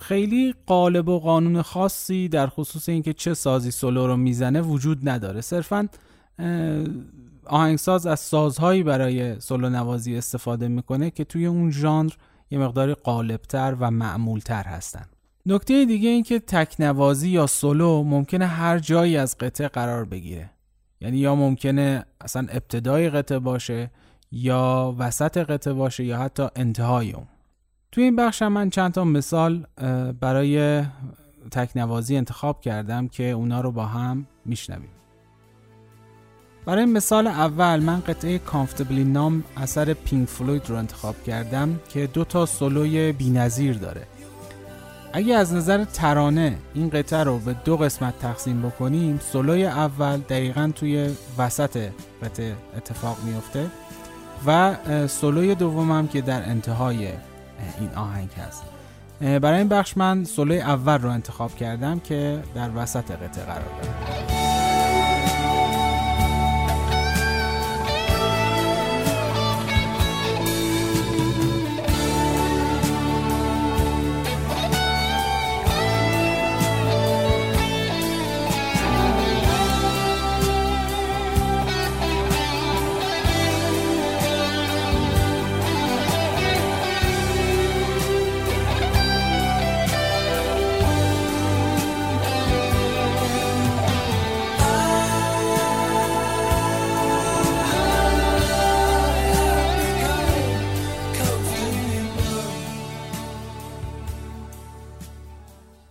خیلی 0.00 0.54
قالب 0.66 1.08
و 1.08 1.18
قانون 1.20 1.62
خاصی 1.62 2.28
در 2.28 2.46
خصوص 2.46 2.88
اینکه 2.88 3.12
چه 3.12 3.34
سازی 3.34 3.70
سولو 3.70 4.06
رو 4.06 4.16
می‌زنه 4.16 4.60
وجود 4.60 5.08
نداره. 5.08 5.40
صرفا 5.40 5.88
آهنگساز 7.46 8.06
از 8.06 8.20
سازهایی 8.20 8.82
برای 8.82 9.40
سولو 9.40 9.70
نوازی 9.70 10.16
استفاده 10.16 10.68
می‌کنه 10.68 11.10
که 11.10 11.24
توی 11.24 11.46
اون 11.46 11.70
ژانر 11.70 12.12
یه 12.50 12.58
مقداری 12.58 12.94
قالبتر 12.94 13.76
و 13.80 13.90
معمولتر 13.90 14.62
هستن. 14.62 15.04
نکته 15.46 15.84
دیگه 15.84 16.08
این 16.08 16.22
که 16.22 16.38
تکنوازی 16.38 17.28
یا 17.28 17.46
سولو 17.46 18.02
ممکنه 18.02 18.46
هر 18.46 18.78
جایی 18.78 19.16
از 19.16 19.38
قطعه 19.38 19.68
قرار 19.68 20.04
بگیره. 20.04 20.50
یعنی 21.00 21.18
یا 21.18 21.34
ممکنه 21.34 22.04
اصلا 22.20 22.46
ابتدای 22.50 23.10
قطعه 23.10 23.38
باشه 23.38 23.90
یا 24.32 24.94
وسط 24.98 25.38
قطعه 25.38 25.72
باشه 25.72 26.04
یا 26.04 26.18
حتی 26.18 26.46
انتهای 26.56 27.12
اون. 27.12 27.26
توی 27.92 28.04
این 28.04 28.16
بخش 28.16 28.42
من 28.42 28.70
چند 28.70 28.92
تا 28.92 29.04
مثال 29.04 29.66
برای 30.20 30.82
تکنوازی 31.50 32.16
انتخاب 32.16 32.60
کردم 32.60 33.08
که 33.08 33.30
اونا 33.30 33.60
رو 33.60 33.72
با 33.72 33.86
هم 33.86 34.26
میشنویم. 34.44 34.90
برای 36.68 36.84
مثال 36.84 37.26
اول 37.26 37.80
من 37.80 38.00
قطعه 38.00 38.38
کامفتبلی 38.38 39.04
نام 39.04 39.44
اثر 39.56 39.94
پینک 39.94 40.28
فلوید 40.28 40.62
رو 40.68 40.76
انتخاب 40.76 41.22
کردم 41.22 41.80
که 41.88 42.06
دو 42.06 42.24
تا 42.24 42.46
سولوی 42.46 43.12
بینظیر 43.12 43.76
داره. 43.78 44.02
اگه 45.12 45.34
از 45.34 45.54
نظر 45.54 45.84
ترانه 45.84 46.58
این 46.74 46.88
قطعه 46.88 47.24
رو 47.24 47.38
به 47.38 47.56
دو 47.64 47.76
قسمت 47.76 48.18
تقسیم 48.18 48.62
بکنیم 48.62 49.20
سولوی 49.32 49.66
اول 49.66 50.16
دقیقا 50.16 50.72
توی 50.74 51.10
وسط 51.38 51.88
قطعه 52.22 52.54
اتفاق 52.76 53.16
میفته 53.24 53.66
و 54.46 54.76
سولوی 55.06 55.54
دومم 55.54 56.08
که 56.08 56.20
در 56.20 56.48
انتهای 56.48 57.06
این 57.80 57.90
آهنگ 57.96 58.30
هست. 58.30 58.62
برای 59.20 59.58
این 59.58 59.68
بخش 59.68 59.96
من 59.96 60.24
سولوی 60.24 60.60
اول 60.60 60.98
رو 60.98 61.10
انتخاب 61.10 61.54
کردم 61.54 62.00
که 62.00 62.42
در 62.54 62.70
وسط 62.76 63.10
قطعه 63.10 63.44
قرار 63.44 63.64
داره 63.82 64.47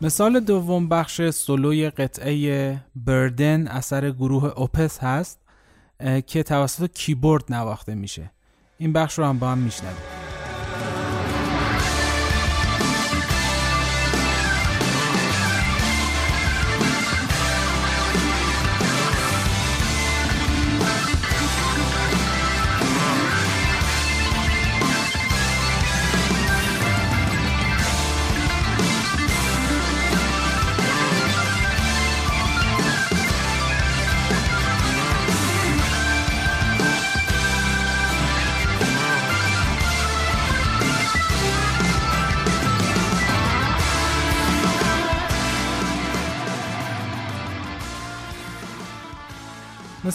مثال 0.01 0.39
دوم 0.39 0.89
بخش 0.89 1.21
سولوی 1.21 1.89
قطعه 1.89 2.77
بردن 2.95 3.67
اثر 3.67 4.11
گروه 4.11 4.45
اوپس 4.45 4.99
هست 4.99 5.39
که 6.27 6.43
توسط 6.43 6.91
کیبورد 6.91 7.43
نواخته 7.49 7.95
میشه. 7.95 8.31
این 8.77 8.93
بخش 8.93 9.19
رو 9.19 9.25
هم 9.25 9.39
با 9.39 9.51
هم 9.51 9.57
میشنویم. 9.57 10.26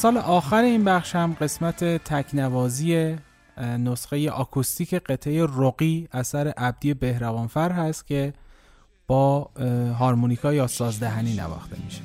مثال 0.02 0.16
آخر 0.16 0.62
این 0.62 0.84
بخش 0.84 1.16
هم 1.16 1.36
قسمت 1.40 1.84
تکنوازی 1.84 3.16
نسخه 3.58 4.30
آکوستیک 4.30 4.94
قطعه 4.94 5.46
رقی 5.46 6.08
اثر 6.12 6.48
عبدی 6.56 6.94
بهروانفر 6.94 7.72
هست 7.72 8.06
که 8.06 8.32
با 9.06 9.50
هارمونیکا 9.98 10.54
یا 10.54 10.66
سازدهنی 10.66 11.34
نواخته 11.36 11.76
میشه. 11.84 12.00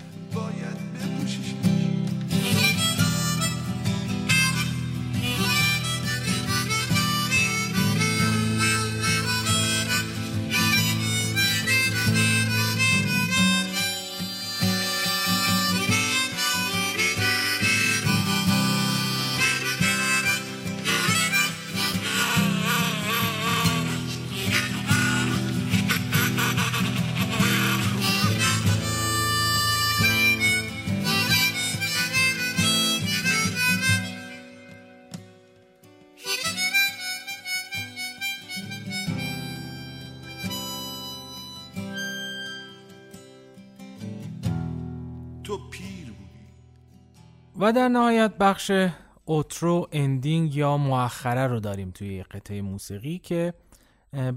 و 47.60 47.74
در 47.74 47.88
نهایت 47.88 48.38
بخش 48.38 48.72
اوترو 49.26 49.88
اندینگ 49.92 50.56
یا 50.56 50.78
مؤخره 50.78 51.48
رو 51.48 51.60
داریم 51.60 51.92
توی 51.92 52.24
قطعه 52.24 52.62
موسیقی 52.62 53.20
که 53.20 53.54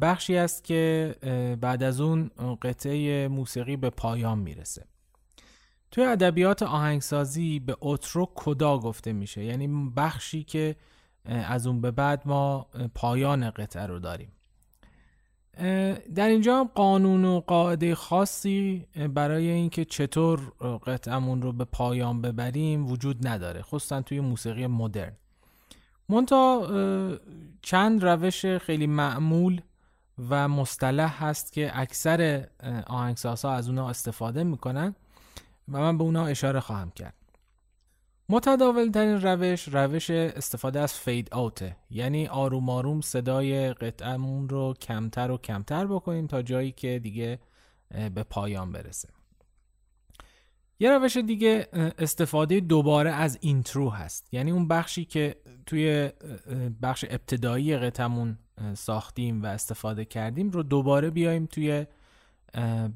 بخشی 0.01 0.37
است 0.37 0.65
که 0.65 1.15
بعد 1.61 1.83
از 1.83 2.01
اون 2.01 2.31
قطعه 2.63 3.29
موسیقی 3.29 3.77
به 3.77 3.91
پایان 3.91 4.39
می‌رسه. 4.39 4.85
توی 5.91 6.05
ادبیات 6.05 6.63
آهنگسازی 6.63 7.61
به 7.61 7.77
اوترو 7.81 8.33
کدا 8.35 8.79
گفته 8.79 9.13
میشه؟ 9.13 9.45
یعنی 9.45 9.93
بخشی 9.97 10.45
که 10.45 10.77
از 11.25 11.67
اون 11.67 11.81
به 11.81 11.91
بعد 11.91 12.23
ما 12.25 12.67
پایان 12.95 13.51
قطعه 13.51 13.87
رو 13.87 13.99
داریم. 13.99 14.33
در 16.15 16.29
اینجا 16.29 16.71
قانون 16.75 17.25
و 17.25 17.41
قاعده 17.41 17.95
خاصی 17.95 18.87
برای 19.15 19.51
اینکه 19.51 19.85
چطور 19.85 20.41
قطعمون 20.87 21.43
رو 21.43 21.53
به 21.53 21.65
پایان 21.65 22.23
ببریم 22.23 22.87
وجود 22.87 23.27
نداره. 23.27 23.63
خصوصا 23.63 24.03
توی 24.03 24.21
موسیقی 24.21 24.67
مدرن. 24.67 25.13
مونتا 26.09 26.69
چند 27.63 28.05
روش 28.05 28.47
خیلی 28.47 28.87
معمول 28.87 29.61
و 30.29 30.49
مصطلح 30.49 31.25
هست 31.25 31.53
که 31.53 31.71
اکثر 31.75 32.49
آهنگسازها 32.87 33.53
از 33.53 33.69
اونها 33.69 33.91
استفاده 33.91 34.45
می‌کنن 34.45 34.95
و 35.73 35.79
من 35.79 35.99
به 35.99 36.05
اونها 36.05 36.27
اشاره 36.27 36.61
خواهم 36.61 36.91
کرد. 36.91 37.15
متداول 38.31 38.91
ترین 38.91 39.21
روش 39.21 39.69
روش 39.69 40.11
استفاده 40.11 40.81
از 40.81 40.95
فید 40.95 41.29
آوته 41.33 41.77
یعنی 41.91 42.27
آروم 42.27 42.69
آروم 42.69 43.01
صدای 43.01 43.73
قطعمون 43.73 44.49
رو 44.49 44.75
کمتر 44.81 45.31
و 45.31 45.39
کمتر 45.39 45.87
بکنیم 45.87 46.27
تا 46.27 46.43
جایی 46.43 46.73
که 46.73 46.99
دیگه 46.99 47.39
به 48.15 48.23
پایان 48.23 48.73
برسه. 48.73 49.09
یه 50.81 50.91
روش 50.91 51.17
دیگه 51.17 51.69
استفاده 51.99 52.61
دوباره 52.61 53.11
از 53.11 53.39
اینترو 53.41 53.91
هست. 53.91 54.35
یعنی 54.35 54.51
اون 54.51 54.69
بخشی 54.69 55.05
که 55.05 55.37
توی 55.67 56.11
بخش 56.83 57.05
ابتدایی 57.11 57.77
قطعمون 57.77 58.39
ساختیم 58.75 59.43
و 59.43 59.47
استفاده 59.47 60.05
کردیم 60.05 60.51
رو 60.51 60.63
دوباره 60.63 61.11
بیایم 61.11 61.47
توی 61.47 61.87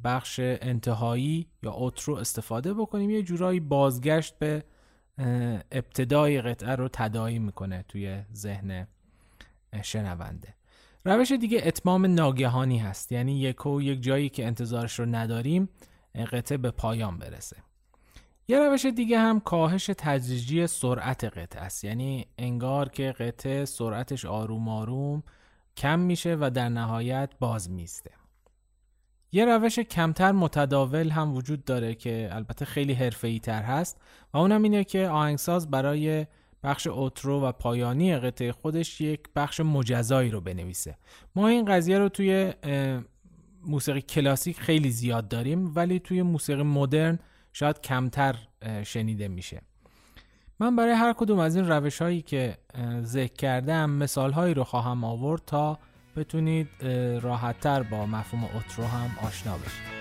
بخش 0.04 0.40
انتهایی 0.42 1.46
یا 1.62 1.72
اوترو 1.72 2.14
استفاده 2.14 2.74
بکنیم. 2.74 3.10
یه 3.10 3.22
جورایی 3.22 3.60
بازگشت 3.60 4.38
به 4.38 4.64
ابتدای 5.72 6.40
قطعه 6.42 6.74
رو 6.74 6.88
تدایی 6.92 7.38
می‌کنه 7.38 7.84
توی 7.88 8.22
ذهن 8.34 8.86
شنونده. 9.82 10.54
روش 11.04 11.32
دیگه 11.32 11.62
اتمام 11.64 12.06
ناگهانی 12.06 12.78
هست. 12.78 13.12
یعنی 13.12 13.40
یک 13.40 13.66
و 13.66 13.82
یک 13.82 14.02
جایی 14.02 14.28
که 14.28 14.46
انتظارش 14.46 14.98
رو 14.98 15.06
نداریم 15.06 15.68
قطعه 16.32 16.58
به 16.58 16.70
پایان 16.70 17.18
برسه. 17.18 17.56
یه 18.48 18.58
روش 18.58 18.84
دیگه 18.86 19.18
هم 19.18 19.40
کاهش 19.40 19.90
تدریجی 19.98 20.66
سرعت 20.66 21.24
قطعه 21.24 21.62
است. 21.62 21.84
یعنی 21.84 22.26
انگار 22.38 22.88
که 22.88 23.12
قطعه 23.12 23.64
سرعتش 23.64 24.24
آروم 24.24 24.68
آروم 24.68 25.22
کم 25.76 25.98
میشه 25.98 26.36
و 26.40 26.50
در 26.54 26.68
نهایت 26.68 27.30
باز 27.40 27.70
میسته 27.70 28.10
یه 29.34 29.44
روش 29.44 29.78
کمتر 29.78 30.32
متداول 30.32 31.10
هم 31.10 31.34
وجود 31.34 31.64
داره 31.64 31.94
که 31.94 32.28
البته 32.32 32.64
خیلی 32.64 32.92
حرفه‌ای 32.92 33.38
تر 33.38 33.62
هست 33.62 34.00
و 34.34 34.38
اونم 34.38 34.62
اینه 34.62 34.84
که 34.84 35.08
آهنگساز 35.08 35.70
برای 35.70 36.26
بخش 36.62 36.86
اوترو 36.86 37.40
و 37.40 37.52
پایانی 37.52 38.16
قطعه 38.18 38.52
خودش 38.52 39.00
یک 39.00 39.20
بخش 39.36 39.60
مجزایی 39.60 40.30
رو 40.30 40.40
بنویسه. 40.40 40.96
ما 41.36 41.48
این 41.48 41.64
قضیه 41.64 41.98
رو 41.98 42.08
توی 42.08 42.52
موسیقی 43.66 44.00
کلاسیک 44.00 44.60
خیلی 44.60 44.90
زیاد 44.90 45.28
داریم 45.28 45.72
ولی 45.74 45.98
توی 45.98 46.22
موسیقی 46.22 46.62
مدرن 46.62 47.18
شاید 47.52 47.80
کمتر 47.80 48.36
شنیده 48.82 49.28
میشه. 49.28 49.62
من 50.58 50.76
برای 50.76 50.94
هر 50.94 51.12
کدوم 51.12 51.38
از 51.38 51.56
این 51.56 51.68
روش 51.68 52.02
هایی 52.02 52.22
که 52.22 52.58
ذکر 53.02 53.34
کردم 53.34 53.90
مثال 53.90 54.32
هایی 54.32 54.54
رو 54.54 54.64
خواهم 54.64 55.04
آورد 55.04 55.42
تا 55.46 55.78
بتونید 56.16 56.68
راحتتر 57.22 57.82
با 57.82 58.06
مفهوم 58.06 58.44
اوترو 58.44 58.84
هم 58.84 59.10
آشنا 59.28 59.58
بشید. 59.58 59.94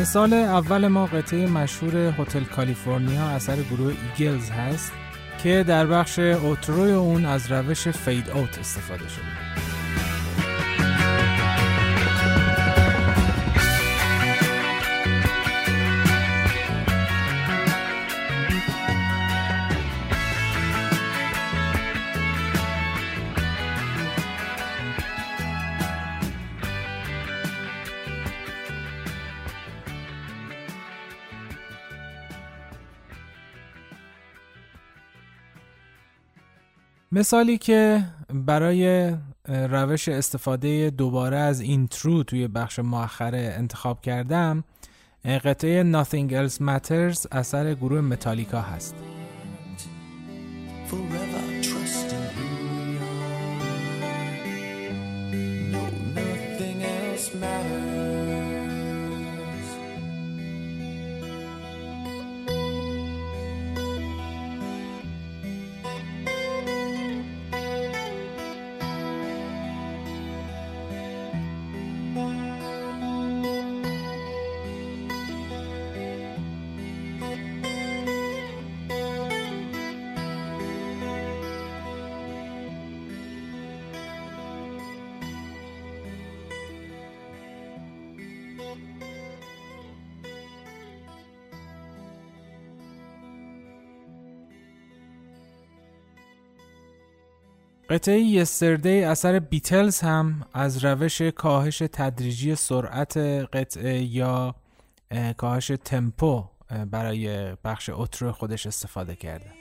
مثال 0.00 0.32
اول 0.32 0.88
ما 0.88 1.06
قطعه 1.06 1.46
مشهور 1.46 1.96
هتل 1.96 2.44
کالیفرنیا 2.44 3.28
اثر 3.28 3.56
گروه 3.62 3.94
ایگلز 4.18 4.50
هست 4.50 4.92
که 5.42 5.64
در 5.68 5.86
بخش 5.86 6.18
outro 6.18 6.80
ی 6.80 6.92
اون 6.92 7.24
از 7.24 7.52
روش 7.52 7.88
fade 7.88 8.30
out 8.30 8.58
استفاده 8.58 9.08
شده. 9.08 9.45
مثالی 37.16 37.58
که 37.58 38.04
برای 38.34 39.14
روش 39.48 40.08
استفاده 40.08 40.90
دوباره 40.90 41.36
از 41.36 41.60
اینترو 41.60 42.22
توی 42.22 42.48
بخش 42.48 42.78
مؤخره 42.78 43.54
انتخاب 43.58 44.00
کردم 44.00 44.64
قطعه 45.24 45.92
Nothing 45.92 46.30
Else 46.30 46.58
Matters 46.60 47.26
اثر 47.32 47.74
گروه 47.74 48.00
متالیکا 48.00 48.60
هست. 48.60 48.94
قطعه 97.96 98.20
یستردی 98.20 99.04
اثر 99.04 99.38
بیتلز 99.38 100.00
هم 100.00 100.46
از 100.54 100.84
روش 100.84 101.22
کاهش 101.22 101.78
تدریجی 101.78 102.54
سرعت 102.54 103.16
قطعه 103.52 104.02
یا 104.02 104.54
کاهش 105.36 105.72
تمپو 105.84 106.44
برای 106.90 107.56
بخش 107.64 107.90
اترو 107.92 108.32
خودش 108.32 108.66
استفاده 108.66 109.16
کرده. 109.16 109.52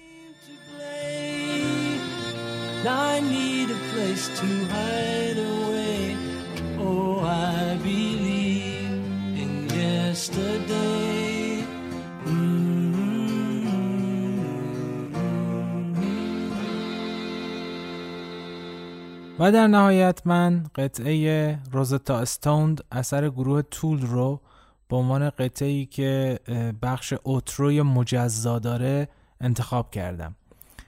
و 19.39 19.51
در 19.51 19.67
نهایت 19.67 20.21
من 20.25 20.63
قطعه 20.75 21.59
روزتا 21.71 22.19
استوند 22.19 22.83
اثر 22.91 23.29
گروه 23.29 23.61
تول 23.61 24.01
رو 24.01 24.41
به 24.89 24.95
عنوان 24.95 25.29
قطعه 25.29 25.67
ای 25.67 25.85
که 25.85 26.39
بخش 26.81 27.13
اوتروی 27.23 27.81
مجزا 27.81 28.59
داره 28.59 29.07
انتخاب 29.41 29.91
کردم. 29.91 30.35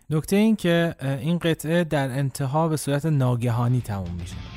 نکته 0.09 0.35
این 0.35 0.55
که 0.55 0.95
این 1.01 1.37
قطعه 1.37 1.83
در 1.83 2.09
انتها 2.09 2.67
به 2.67 2.77
صورت 2.77 3.05
ناگهانی 3.05 3.81
تموم 3.81 4.13
میشه. 4.19 4.56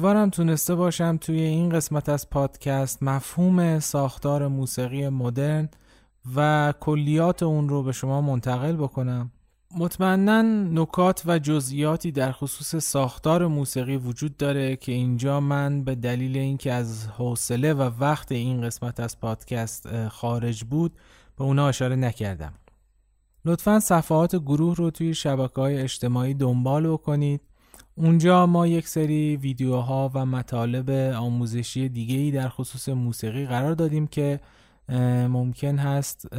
امیدوارم 0.00 0.30
تونسته 0.30 0.74
باشم 0.74 1.16
توی 1.16 1.40
این 1.40 1.68
قسمت 1.68 2.08
از 2.08 2.30
پادکست 2.30 3.02
مفهوم 3.02 3.78
ساختار 3.78 4.48
موسیقی 4.48 5.08
مدرن 5.08 5.68
و 6.36 6.74
کلیات 6.80 7.42
اون 7.42 7.68
رو 7.68 7.82
به 7.82 7.92
شما 7.92 8.20
منتقل 8.20 8.76
بکنم. 8.76 9.30
مطمئنا 9.78 10.42
نکات 10.82 11.22
و 11.26 11.38
جزئیاتی 11.38 12.12
در 12.12 12.32
خصوص 12.32 12.76
ساختار 12.76 13.46
موسیقی 13.46 13.96
وجود 13.96 14.36
داره 14.36 14.76
که 14.76 14.92
اینجا 14.92 15.40
من 15.40 15.84
به 15.84 15.94
دلیل 15.94 16.36
اینکه 16.36 16.72
از 16.72 17.06
حوصله 17.06 17.74
و 17.74 17.90
وقت 18.00 18.32
این 18.32 18.62
قسمت 18.62 19.00
از 19.00 19.20
پادکست 19.20 20.08
خارج 20.08 20.64
بود 20.64 20.92
به 21.38 21.44
اونا 21.44 21.68
اشاره 21.68 21.96
نکردم. 21.96 22.52
لطفا 23.44 23.80
صفحات 23.80 24.36
گروه 24.36 24.76
رو 24.76 24.90
توی 24.90 25.14
شبکه 25.14 25.60
های 25.60 25.78
اجتماعی 25.78 26.34
دنبال 26.34 26.88
بکنید. 26.92 27.40
اونجا 27.94 28.46
ما 28.46 28.66
یک 28.66 28.88
سری 28.88 29.36
ویدیوها 29.36 30.10
و 30.14 30.26
مطالب 30.26 30.90
آموزشی 31.16 31.88
دیگه 31.88 32.16
ای 32.16 32.30
در 32.30 32.48
خصوص 32.48 32.88
موسیقی 32.88 33.46
قرار 33.46 33.72
دادیم 33.72 34.06
که 34.06 34.40
ممکن 35.28 35.78
هست 35.78 36.34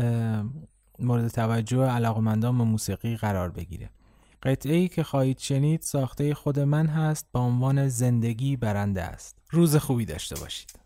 مورد 0.99 1.27
توجه 1.27 1.85
علاقمندان 1.85 2.57
به 2.57 2.63
موسیقی 2.63 3.15
قرار 3.15 3.51
بگیره. 3.51 3.89
قطعه 4.43 4.75
ای 4.75 4.87
که 4.87 5.03
خواهید 5.03 5.39
شنید 5.39 5.81
ساخته 5.81 6.33
خود 6.33 6.59
من 6.59 6.87
هست 6.87 7.27
با 7.31 7.39
عنوان 7.39 7.87
زندگی 7.87 8.57
برنده 8.57 9.01
است. 9.01 9.37
روز 9.51 9.75
خوبی 9.75 10.05
داشته 10.05 10.35
باشید. 10.39 10.80